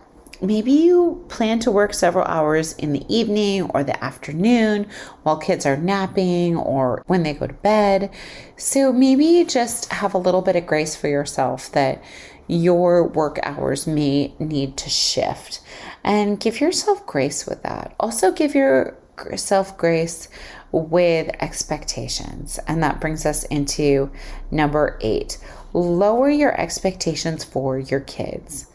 maybe 0.42 0.72
you 0.72 1.24
plan 1.30 1.60
to 1.60 1.72
work 1.72 1.94
several 1.94 2.26
hours 2.26 2.74
in 2.74 2.94
the 2.94 3.06
evening 3.14 3.64
or 3.72 3.84
the 3.84 4.04
afternoon 4.04 4.88
while 5.24 5.38
kids 5.38 5.66
are 5.66 5.78
napping 5.78 6.56
or 6.58 7.04
when 7.08 7.24
they 7.24 7.34
go 7.34 7.48
to 7.48 7.54
bed. 7.54 8.12
So 8.58 8.92
maybe 8.92 9.46
just 9.46 9.92
have 9.92 10.14
a 10.14 10.18
little 10.18 10.42
bit 10.42 10.56
of 10.56 10.66
grace 10.66 10.96
for 10.96 11.08
yourself 11.08 11.72
that 11.72 12.04
your 12.48 13.08
work 13.08 13.40
hours 13.44 13.88
may 13.88 14.34
need 14.40 14.76
to 14.78 14.90
shift 14.90 15.62
and 16.04 16.40
give 16.40 16.60
yourself 16.60 17.06
grace 17.06 17.46
with 17.46 17.64
that. 17.64 17.96
Also, 18.00 18.32
give 18.32 18.54
yourself 18.54 19.78
grace 19.78 20.28
with 20.72 21.30
expectations. 21.40 22.60
And 22.68 22.84
that 22.84 23.00
brings 23.00 23.26
us 23.26 23.44
into 23.46 24.12
number 24.52 24.98
eight 25.02 25.38
lower 25.74 26.30
your 26.30 26.60
expectations 26.60 27.44
for 27.44 27.80
your 27.80 28.02
kids 28.02 28.68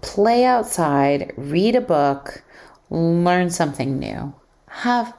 play 0.00 0.44
outside, 0.44 1.32
read 1.36 1.74
a 1.74 1.80
book, 1.80 2.42
learn 2.90 3.50
something 3.50 3.98
new. 3.98 4.34
Have 4.68 5.14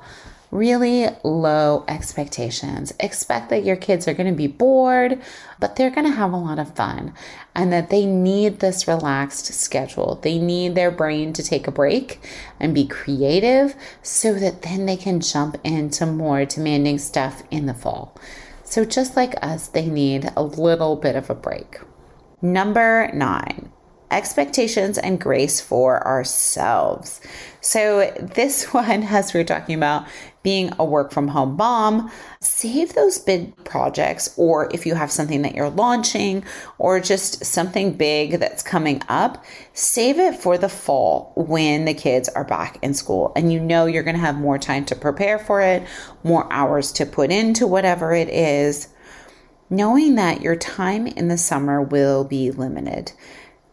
really 0.51 1.07
low 1.23 1.85
expectations. 1.87 2.93
Expect 2.99 3.49
that 3.49 3.63
your 3.63 3.75
kids 3.75 4.07
are 4.07 4.13
going 4.13 4.29
to 4.29 4.35
be 4.35 4.47
bored, 4.47 5.21
but 5.59 5.75
they're 5.75 5.91
going 5.91 6.07
to 6.07 6.13
have 6.13 6.33
a 6.33 6.37
lot 6.37 6.59
of 6.59 6.75
fun 6.75 7.13
and 7.55 7.71
that 7.71 7.89
they 7.89 8.05
need 8.05 8.59
this 8.59 8.87
relaxed 8.87 9.45
schedule. 9.45 10.19
They 10.21 10.39
need 10.39 10.75
their 10.75 10.91
brain 10.91 11.33
to 11.33 11.43
take 11.43 11.67
a 11.67 11.71
break 11.71 12.19
and 12.59 12.73
be 12.73 12.87
creative 12.87 13.75
so 14.01 14.33
that 14.33 14.63
then 14.63 14.85
they 14.85 14.97
can 14.97 15.19
jump 15.19 15.57
into 15.63 16.05
more 16.05 16.45
demanding 16.45 16.97
stuff 16.97 17.43
in 17.51 17.65
the 17.65 17.73
fall. 17.73 18.15
So, 18.63 18.85
just 18.85 19.15
like 19.15 19.33
us, 19.43 19.67
they 19.67 19.87
need 19.87 20.31
a 20.35 20.43
little 20.43 20.95
bit 20.95 21.15
of 21.15 21.29
a 21.31 21.35
break. 21.35 21.79
Number 22.39 23.09
nine, 23.13 23.68
expectations 24.11 24.97
and 24.97 25.19
grace 25.19 25.61
for 25.61 26.05
ourselves. 26.05 27.21
So, 27.61 28.11
this 28.19 28.65
one, 28.73 29.03
as 29.03 29.33
we 29.33 29.39
are 29.39 29.45
talking 29.45 29.75
about 29.75 30.07
being 30.41 30.71
a 30.79 30.85
work 30.85 31.11
from 31.11 31.27
home 31.27 31.57
mom, 31.57 32.09
save 32.39 32.93
those 32.93 33.17
big 33.19 33.55
projects, 33.65 34.33
or 34.37 34.73
if 34.73 34.85
you 34.85 34.95
have 34.95 35.11
something 35.11 35.41
that 35.41 35.53
you're 35.53 35.69
launching, 35.69 36.43
or 36.77 36.99
just 36.99 37.43
something 37.43 37.93
big 37.93 38.39
that's 38.39 38.63
coming 38.63 39.01
up, 39.09 39.43
save 39.73 40.17
it 40.17 40.35
for 40.35 40.57
the 40.57 40.69
fall 40.69 41.33
when 41.35 41.85
the 41.85 41.93
kids 41.93 42.29
are 42.29 42.45
back 42.45 42.79
in 42.81 42.93
school 42.93 43.33
and 43.35 43.51
you 43.51 43.59
know 43.59 43.85
you're 43.85 44.03
going 44.03 44.15
to 44.15 44.21
have 44.21 44.35
more 44.35 44.57
time 44.57 44.85
to 44.85 44.95
prepare 44.95 45.39
for 45.39 45.61
it, 45.61 45.85
more 46.23 46.51
hours 46.51 46.91
to 46.93 47.05
put 47.05 47.31
into 47.31 47.67
whatever 47.67 48.13
it 48.13 48.29
is. 48.29 48.87
Knowing 49.69 50.15
that 50.15 50.41
your 50.41 50.55
time 50.55 51.05
in 51.05 51.27
the 51.27 51.37
summer 51.37 51.81
will 51.81 52.23
be 52.23 52.49
limited. 52.49 53.11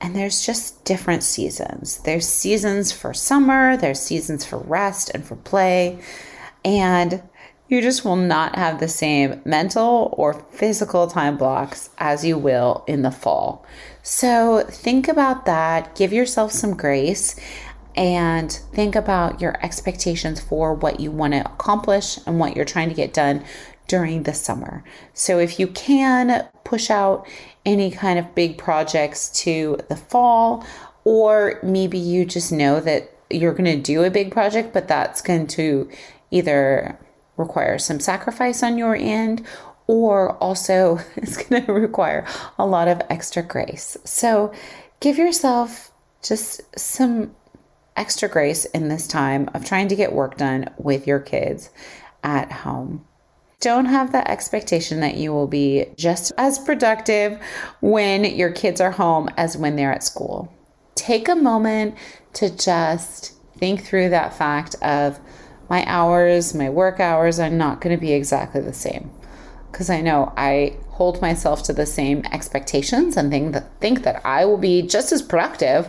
And 0.00 0.14
there's 0.14 0.44
just 0.44 0.84
different 0.84 1.22
seasons. 1.22 1.98
There's 1.98 2.28
seasons 2.28 2.92
for 2.92 3.14
summer, 3.14 3.76
there's 3.76 4.00
seasons 4.00 4.44
for 4.44 4.58
rest 4.58 5.10
and 5.14 5.24
for 5.24 5.36
play. 5.36 5.98
And 6.64 7.22
you 7.68 7.80
just 7.80 8.04
will 8.04 8.16
not 8.16 8.56
have 8.56 8.78
the 8.78 8.88
same 8.88 9.40
mental 9.44 10.14
or 10.16 10.34
physical 10.34 11.06
time 11.08 11.36
blocks 11.36 11.90
as 11.98 12.24
you 12.24 12.38
will 12.38 12.84
in 12.86 13.02
the 13.02 13.10
fall. 13.10 13.64
So 14.02 14.64
think 14.68 15.08
about 15.08 15.46
that, 15.46 15.96
give 15.96 16.12
yourself 16.12 16.52
some 16.52 16.76
grace, 16.76 17.34
and 17.96 18.52
think 18.72 18.94
about 18.94 19.40
your 19.40 19.58
expectations 19.64 20.40
for 20.40 20.74
what 20.74 21.00
you 21.00 21.10
want 21.10 21.32
to 21.32 21.40
accomplish 21.40 22.18
and 22.26 22.38
what 22.38 22.54
you're 22.54 22.64
trying 22.64 22.90
to 22.90 22.94
get 22.94 23.14
done 23.14 23.42
during 23.88 24.24
the 24.24 24.34
summer. 24.34 24.84
So 25.14 25.38
if 25.38 25.58
you 25.58 25.68
can 25.68 26.48
push 26.64 26.90
out 26.90 27.26
any 27.64 27.90
kind 27.90 28.18
of 28.18 28.34
big 28.34 28.58
projects 28.58 29.28
to 29.42 29.78
the 29.88 29.96
fall, 29.96 30.64
or 31.04 31.60
maybe 31.62 31.98
you 31.98 32.24
just 32.24 32.52
know 32.52 32.80
that 32.80 33.12
you're 33.30 33.54
going 33.54 33.64
to 33.64 33.80
do 33.80 34.04
a 34.04 34.10
big 34.10 34.32
project, 34.32 34.72
but 34.72 34.88
that's 34.88 35.20
going 35.20 35.46
to 35.48 35.90
either 36.30 36.98
require 37.36 37.78
some 37.78 38.00
sacrifice 38.00 38.62
on 38.62 38.78
your 38.78 38.96
end 38.96 39.46
or 39.86 40.32
also 40.38 40.98
it's 41.16 41.36
going 41.36 41.64
to 41.64 41.72
require 41.72 42.26
a 42.58 42.66
lot 42.66 42.88
of 42.88 43.02
extra 43.10 43.42
grace. 43.42 43.96
So 44.04 44.52
give 45.00 45.18
yourself 45.18 45.92
just 46.22 46.60
some 46.78 47.34
extra 47.96 48.28
grace 48.28 48.64
in 48.66 48.88
this 48.88 49.06
time 49.06 49.48
of 49.54 49.64
trying 49.64 49.88
to 49.88 49.96
get 49.96 50.12
work 50.12 50.36
done 50.36 50.68
with 50.76 51.06
your 51.06 51.20
kids 51.20 51.70
at 52.22 52.50
home. 52.50 53.04
Don't 53.66 53.86
have 53.86 54.12
the 54.12 54.30
expectation 54.30 55.00
that 55.00 55.16
you 55.16 55.32
will 55.32 55.48
be 55.48 55.86
just 55.96 56.30
as 56.38 56.56
productive 56.56 57.36
when 57.80 58.24
your 58.24 58.52
kids 58.52 58.80
are 58.80 58.92
home 58.92 59.28
as 59.36 59.56
when 59.56 59.74
they're 59.74 59.92
at 59.92 60.04
school. 60.04 60.54
Take 60.94 61.28
a 61.28 61.34
moment 61.34 61.96
to 62.34 62.48
just 62.48 63.32
think 63.56 63.82
through 63.82 64.10
that 64.10 64.32
fact 64.32 64.76
of 64.82 65.18
my 65.68 65.84
hours, 65.88 66.54
my 66.54 66.70
work 66.70 67.00
hours 67.00 67.40
are 67.40 67.50
not 67.50 67.80
going 67.80 67.92
to 67.92 68.00
be 68.00 68.12
exactly 68.12 68.60
the 68.60 68.72
same. 68.72 69.10
Because 69.72 69.90
I 69.90 70.00
know 70.00 70.32
I 70.36 70.76
hold 70.90 71.20
myself 71.20 71.64
to 71.64 71.72
the 71.72 71.86
same 71.86 72.22
expectations 72.30 73.16
and 73.16 73.32
think 73.32 73.52
that, 73.52 73.80
think 73.80 74.04
that 74.04 74.24
I 74.24 74.44
will 74.44 74.58
be 74.58 74.82
just 74.82 75.10
as 75.10 75.22
productive 75.22 75.88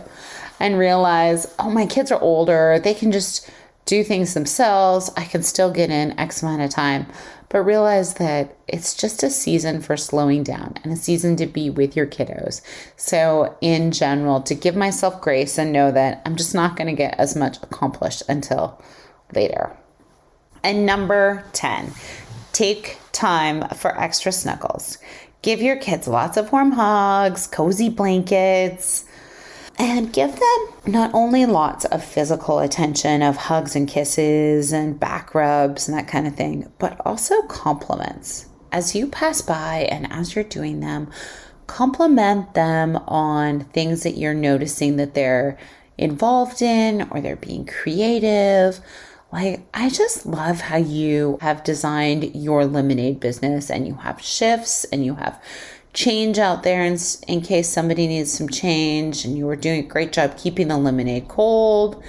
and 0.58 0.80
realize, 0.80 1.54
oh, 1.60 1.70
my 1.70 1.86
kids 1.86 2.10
are 2.10 2.20
older. 2.20 2.80
They 2.82 2.94
can 2.94 3.12
just 3.12 3.48
do 3.84 4.02
things 4.02 4.34
themselves. 4.34 5.12
I 5.16 5.24
can 5.24 5.44
still 5.44 5.70
get 5.70 5.90
in 5.90 6.18
X 6.18 6.42
amount 6.42 6.62
of 6.62 6.70
time 6.70 7.06
but 7.48 7.62
realize 7.62 8.14
that 8.14 8.56
it's 8.66 8.94
just 8.94 9.22
a 9.22 9.30
season 9.30 9.80
for 9.80 9.96
slowing 9.96 10.42
down 10.42 10.74
and 10.82 10.92
a 10.92 10.96
season 10.96 11.36
to 11.36 11.46
be 11.46 11.70
with 11.70 11.96
your 11.96 12.06
kiddos. 12.06 12.60
So, 12.96 13.56
in 13.60 13.90
general, 13.90 14.42
to 14.42 14.54
give 14.54 14.76
myself 14.76 15.20
grace 15.20 15.58
and 15.58 15.72
know 15.72 15.90
that 15.90 16.22
I'm 16.26 16.36
just 16.36 16.54
not 16.54 16.76
going 16.76 16.88
to 16.88 16.92
get 16.92 17.18
as 17.18 17.34
much 17.34 17.56
accomplished 17.62 18.22
until 18.28 18.80
later. 19.34 19.76
And 20.62 20.84
number 20.84 21.44
10, 21.52 21.92
take 22.52 22.98
time 23.12 23.68
for 23.70 23.98
extra 23.98 24.32
snuggles. 24.32 24.98
Give 25.42 25.62
your 25.62 25.76
kids 25.76 26.08
lots 26.08 26.36
of 26.36 26.52
warm 26.52 26.72
hugs, 26.72 27.46
cozy 27.46 27.88
blankets, 27.88 29.04
and 29.78 30.12
give 30.12 30.32
them 30.32 30.68
not 30.86 31.10
only 31.14 31.46
lots 31.46 31.84
of 31.86 32.04
physical 32.04 32.58
attention 32.58 33.22
of 33.22 33.36
hugs 33.36 33.76
and 33.76 33.88
kisses 33.88 34.72
and 34.72 34.98
back 34.98 35.34
rubs 35.34 35.88
and 35.88 35.96
that 35.96 36.08
kind 36.08 36.26
of 36.26 36.34
thing, 36.34 36.70
but 36.78 37.00
also 37.04 37.42
compliments. 37.42 38.46
As 38.72 38.94
you 38.94 39.06
pass 39.06 39.40
by 39.40 39.88
and 39.90 40.10
as 40.12 40.34
you're 40.34 40.44
doing 40.44 40.80
them, 40.80 41.10
compliment 41.68 42.54
them 42.54 42.96
on 43.06 43.60
things 43.66 44.02
that 44.02 44.16
you're 44.18 44.34
noticing 44.34 44.96
that 44.96 45.14
they're 45.14 45.56
involved 45.96 46.60
in 46.60 47.08
or 47.10 47.20
they're 47.20 47.36
being 47.36 47.66
creative. 47.66 48.80
Like, 49.30 49.60
I 49.74 49.90
just 49.90 50.26
love 50.26 50.60
how 50.60 50.78
you 50.78 51.38
have 51.40 51.62
designed 51.62 52.34
your 52.34 52.64
lemonade 52.64 53.20
business 53.20 53.70
and 53.70 53.86
you 53.86 53.94
have 53.94 54.20
shifts 54.20 54.84
and 54.84 55.04
you 55.04 55.14
have 55.16 55.40
change 55.98 56.38
out 56.38 56.62
there 56.62 56.84
in, 56.84 56.96
in 57.26 57.40
case 57.40 57.68
somebody 57.68 58.06
needs 58.06 58.32
some 58.32 58.48
change 58.48 59.24
and 59.24 59.36
you 59.36 59.44
were 59.44 59.56
doing 59.56 59.80
a 59.80 59.88
great 59.88 60.12
job 60.12 60.38
keeping 60.38 60.68
the 60.68 60.78
lemonade 60.78 61.26
cold. 61.26 62.00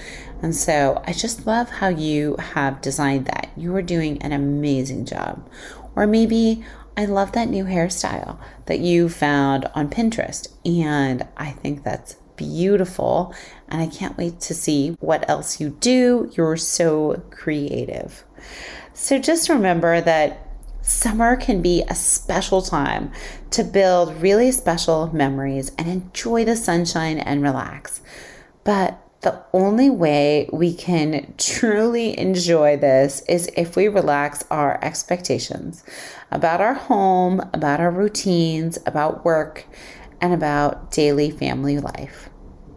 And 0.44 0.56
so 0.56 1.02
I 1.08 1.12
just 1.12 1.48
love 1.48 1.72
how 1.72 1.88
you 1.88 2.36
have 2.36 2.82
designed 2.82 3.26
that. 3.26 3.50
You 3.58 3.76
are 3.76 3.82
doing 3.82 4.22
an 4.22 4.32
amazing 4.32 5.06
job. 5.06 5.50
Or 5.96 6.06
maybe 6.06 6.64
I 6.96 7.06
love 7.06 7.32
that 7.32 7.50
new 7.50 7.66
hairstyle 7.66 8.38
that 8.68 8.78
you 8.78 9.10
found 9.10 9.66
on 9.74 9.90
Pinterest. 9.90 10.48
And 10.64 11.28
I 11.36 11.50
think 11.50 11.84
that's 11.84 12.14
beautiful. 12.36 13.34
And 13.70 13.82
I 13.82 13.88
can't 13.88 14.16
wait 14.20 14.40
to 14.42 14.54
see 14.54 14.98
what 15.00 15.28
else 15.28 15.60
you 15.60 15.70
do. 15.70 16.32
You're 16.36 16.58
so 16.58 17.24
creative. 17.32 18.24
So 18.94 19.18
just 19.18 19.50
remember 19.50 20.00
that 20.00 20.46
summer 20.82 21.36
can 21.36 21.62
be 21.62 21.84
a 21.88 21.96
special 21.96 22.62
time 22.62 23.12
to 23.52 23.64
build 23.64 24.22
really 24.22 24.52
special 24.52 25.14
memories 25.14 25.72
and 25.78 25.88
enjoy 25.88 26.46
the 26.46 26.56
sunshine 26.56 27.18
and 27.18 27.42
relax. 27.42 28.02
But 28.64 29.00
the 29.22 29.44
only 29.52 29.90
way 29.90 30.50
we 30.54 30.74
can 30.74 31.34
truly 31.38 32.18
enjoy 32.18 32.78
this 32.78 33.22
is 33.28 33.50
if 33.58 33.76
we 33.76 33.88
relax 33.88 34.44
our 34.50 34.84
expectations 34.84 35.84
about 36.32 36.62
our 36.62 36.76
home, 36.76 37.42
about 37.54 37.80
our 37.80 37.92
routines, 37.92 38.78
about 38.86 39.26
work, 39.26 39.66
and 40.22 40.34
about 40.34 40.92
daily 40.92 41.32
family 41.32 41.80
life. 41.80 42.30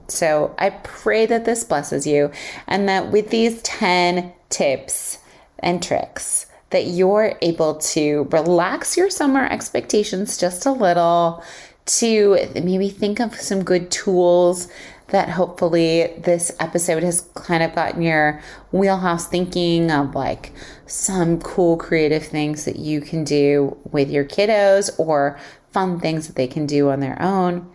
So 0.09 0.55
I 0.59 0.71
pray 0.71 1.27
that 1.27 1.45
this 1.45 1.65
blesses 1.65 2.07
you 2.07 2.31
and 2.67 2.89
that 2.89 3.11
with 3.11 3.31
these 3.31 3.63
10 3.63 4.33
tips 4.51 5.19
and 5.59 5.83
tricks, 5.83 6.47
that 6.73 6.87
you're 6.87 7.39
able 7.41 7.77
to 7.77 8.27
relax 8.31 8.97
your 8.97 9.09
summer 9.09 9.47
expectations 9.47 10.37
just 10.37 10.67
a 10.67 10.73
little, 10.73 11.43
to 11.85 12.37
maybe 12.55 12.89
think 12.89 13.21
of 13.21 13.35
some 13.35 13.65
good 13.65 13.91
tools 13.91 14.69
that 15.09 15.29
hopefully 15.29 16.15
this 16.19 16.51
episode 16.59 17.03
has 17.03 17.29
kind 17.35 17.63
of 17.63 17.75
gotten 17.75 18.03
your 18.03 18.41
wheelhouse 18.71 19.27
thinking 19.27 19.91
of 19.91 20.15
like 20.15 20.53
some 20.87 21.41
cool 21.41 21.77
creative 21.77 22.25
things 22.25 22.65
that 22.65 22.77
you 22.77 23.01
can 23.01 23.25
do 23.25 23.77
with 23.91 24.11
your 24.11 24.25
kiddos 24.25 24.91
or 24.99 25.39
fun 25.71 26.01
things 26.01 26.29
that 26.29 26.37
they 26.37 26.47
can 26.47 26.67
do 26.67 26.89
on 26.89 27.01
their 27.01 27.21
own. 27.21 27.69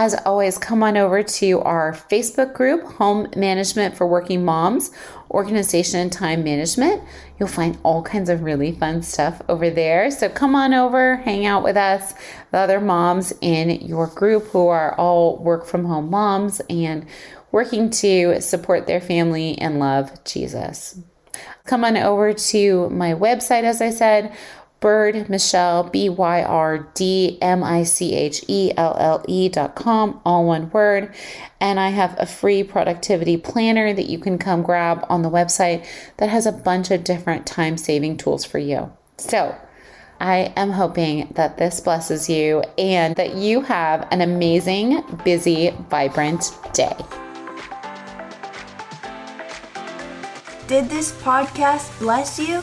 As 0.00 0.14
always, 0.24 0.58
come 0.58 0.84
on 0.84 0.96
over 0.96 1.24
to 1.24 1.60
our 1.62 1.92
Facebook 1.92 2.54
group, 2.54 2.84
Home 2.84 3.26
Management 3.34 3.96
for 3.96 4.06
Working 4.06 4.44
Moms, 4.44 4.92
Organization 5.32 5.98
and 5.98 6.12
Time 6.12 6.44
Management. 6.44 7.02
You'll 7.36 7.48
find 7.48 7.76
all 7.82 8.04
kinds 8.04 8.30
of 8.30 8.44
really 8.44 8.70
fun 8.70 9.02
stuff 9.02 9.42
over 9.48 9.70
there. 9.70 10.08
So 10.12 10.28
come 10.28 10.54
on 10.54 10.72
over, 10.72 11.16
hang 11.16 11.46
out 11.46 11.64
with 11.64 11.76
us, 11.76 12.14
the 12.52 12.58
other 12.58 12.78
moms 12.78 13.32
in 13.40 13.70
your 13.70 14.06
group 14.06 14.44
who 14.44 14.68
are 14.68 14.94
all 14.94 15.36
work 15.38 15.66
from 15.66 15.84
home 15.86 16.10
moms 16.10 16.60
and 16.70 17.04
working 17.50 17.90
to 17.90 18.40
support 18.40 18.86
their 18.86 19.00
family 19.00 19.58
and 19.58 19.80
love 19.80 20.22
Jesus. 20.22 21.00
Come 21.64 21.84
on 21.84 21.96
over 21.96 22.32
to 22.32 22.88
my 22.90 23.14
website, 23.14 23.64
as 23.64 23.82
I 23.82 23.90
said, 23.90 24.32
Byrd 24.80 25.28
Michelle, 25.28 25.84
B 25.84 26.08
Y 26.08 26.42
R 26.42 26.78
D 26.94 27.38
M 27.42 27.64
I 27.64 27.82
C 27.82 28.14
H 28.14 28.44
E 28.46 28.72
L 28.76 28.96
L 28.98 29.24
E 29.26 29.48
dot 29.48 29.74
com, 29.74 30.20
all 30.24 30.44
one 30.44 30.70
word. 30.70 31.14
And 31.60 31.80
I 31.80 31.90
have 31.90 32.14
a 32.18 32.26
free 32.26 32.62
productivity 32.62 33.36
planner 33.36 33.92
that 33.92 34.06
you 34.06 34.18
can 34.18 34.38
come 34.38 34.62
grab 34.62 35.04
on 35.08 35.22
the 35.22 35.30
website 35.30 35.86
that 36.18 36.28
has 36.28 36.46
a 36.46 36.52
bunch 36.52 36.90
of 36.90 37.02
different 37.02 37.46
time 37.46 37.76
saving 37.76 38.18
tools 38.18 38.44
for 38.44 38.58
you. 38.58 38.92
So, 39.16 39.56
I 40.20 40.52
am 40.56 40.70
hoping 40.70 41.32
that 41.34 41.58
this 41.58 41.80
blesses 41.80 42.28
you 42.28 42.62
and 42.76 43.14
that 43.16 43.36
you 43.36 43.60
have 43.62 44.06
an 44.10 44.20
amazing, 44.20 45.02
busy, 45.24 45.70
vibrant 45.90 46.52
day. 46.72 46.96
Did 50.66 50.90
this 50.90 51.12
podcast 51.22 51.98
bless 51.98 52.38
you? 52.38 52.62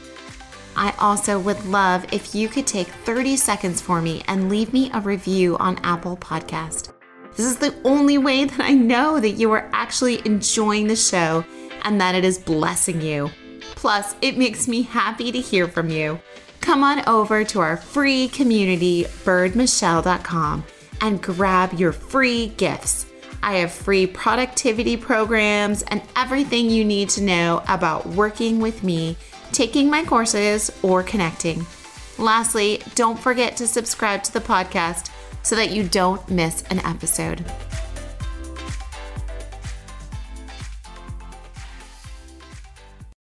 I 0.81 0.95
also 0.97 1.37
would 1.37 1.63
love 1.67 2.11
if 2.11 2.33
you 2.33 2.47
could 2.47 2.65
take 2.65 2.87
30 2.87 3.37
seconds 3.37 3.79
for 3.79 4.01
me 4.01 4.23
and 4.27 4.49
leave 4.49 4.73
me 4.73 4.89
a 4.95 4.99
review 4.99 5.55
on 5.59 5.77
Apple 5.83 6.17
Podcast. 6.17 6.91
This 7.35 7.45
is 7.45 7.57
the 7.57 7.75
only 7.83 8.17
way 8.17 8.45
that 8.45 8.59
I 8.59 8.71
know 8.71 9.19
that 9.19 9.33
you 9.33 9.51
are 9.51 9.69
actually 9.73 10.25
enjoying 10.25 10.87
the 10.87 10.95
show 10.95 11.45
and 11.83 12.01
that 12.01 12.15
it 12.15 12.25
is 12.25 12.39
blessing 12.39 12.99
you. 12.99 13.29
Plus, 13.75 14.15
it 14.23 14.39
makes 14.39 14.67
me 14.67 14.81
happy 14.81 15.31
to 15.31 15.39
hear 15.39 15.67
from 15.67 15.91
you. 15.91 16.19
Come 16.61 16.83
on 16.83 17.07
over 17.07 17.43
to 17.43 17.59
our 17.59 17.77
free 17.77 18.27
community, 18.29 19.03
byrdmichelle.com, 19.23 20.63
and 21.01 21.21
grab 21.21 21.73
your 21.73 21.91
free 21.91 22.47
gifts. 22.57 23.05
I 23.43 23.57
have 23.57 23.71
free 23.71 24.07
productivity 24.07 24.97
programs 24.97 25.83
and 25.83 26.01
everything 26.15 26.71
you 26.71 26.83
need 26.83 27.09
to 27.09 27.21
know 27.21 27.61
about 27.67 28.07
working 28.07 28.59
with 28.59 28.83
me 28.83 29.15
taking 29.51 29.89
my 29.89 30.03
courses, 30.03 30.71
or 30.81 31.03
connecting. 31.03 31.65
Lastly, 32.17 32.81
don't 32.95 33.19
forget 33.19 33.57
to 33.57 33.67
subscribe 33.67 34.23
to 34.23 34.33
the 34.33 34.39
podcast 34.39 35.11
so 35.43 35.55
that 35.55 35.71
you 35.71 35.83
don't 35.83 36.27
miss 36.29 36.63
an 36.69 36.79
episode. 36.79 37.43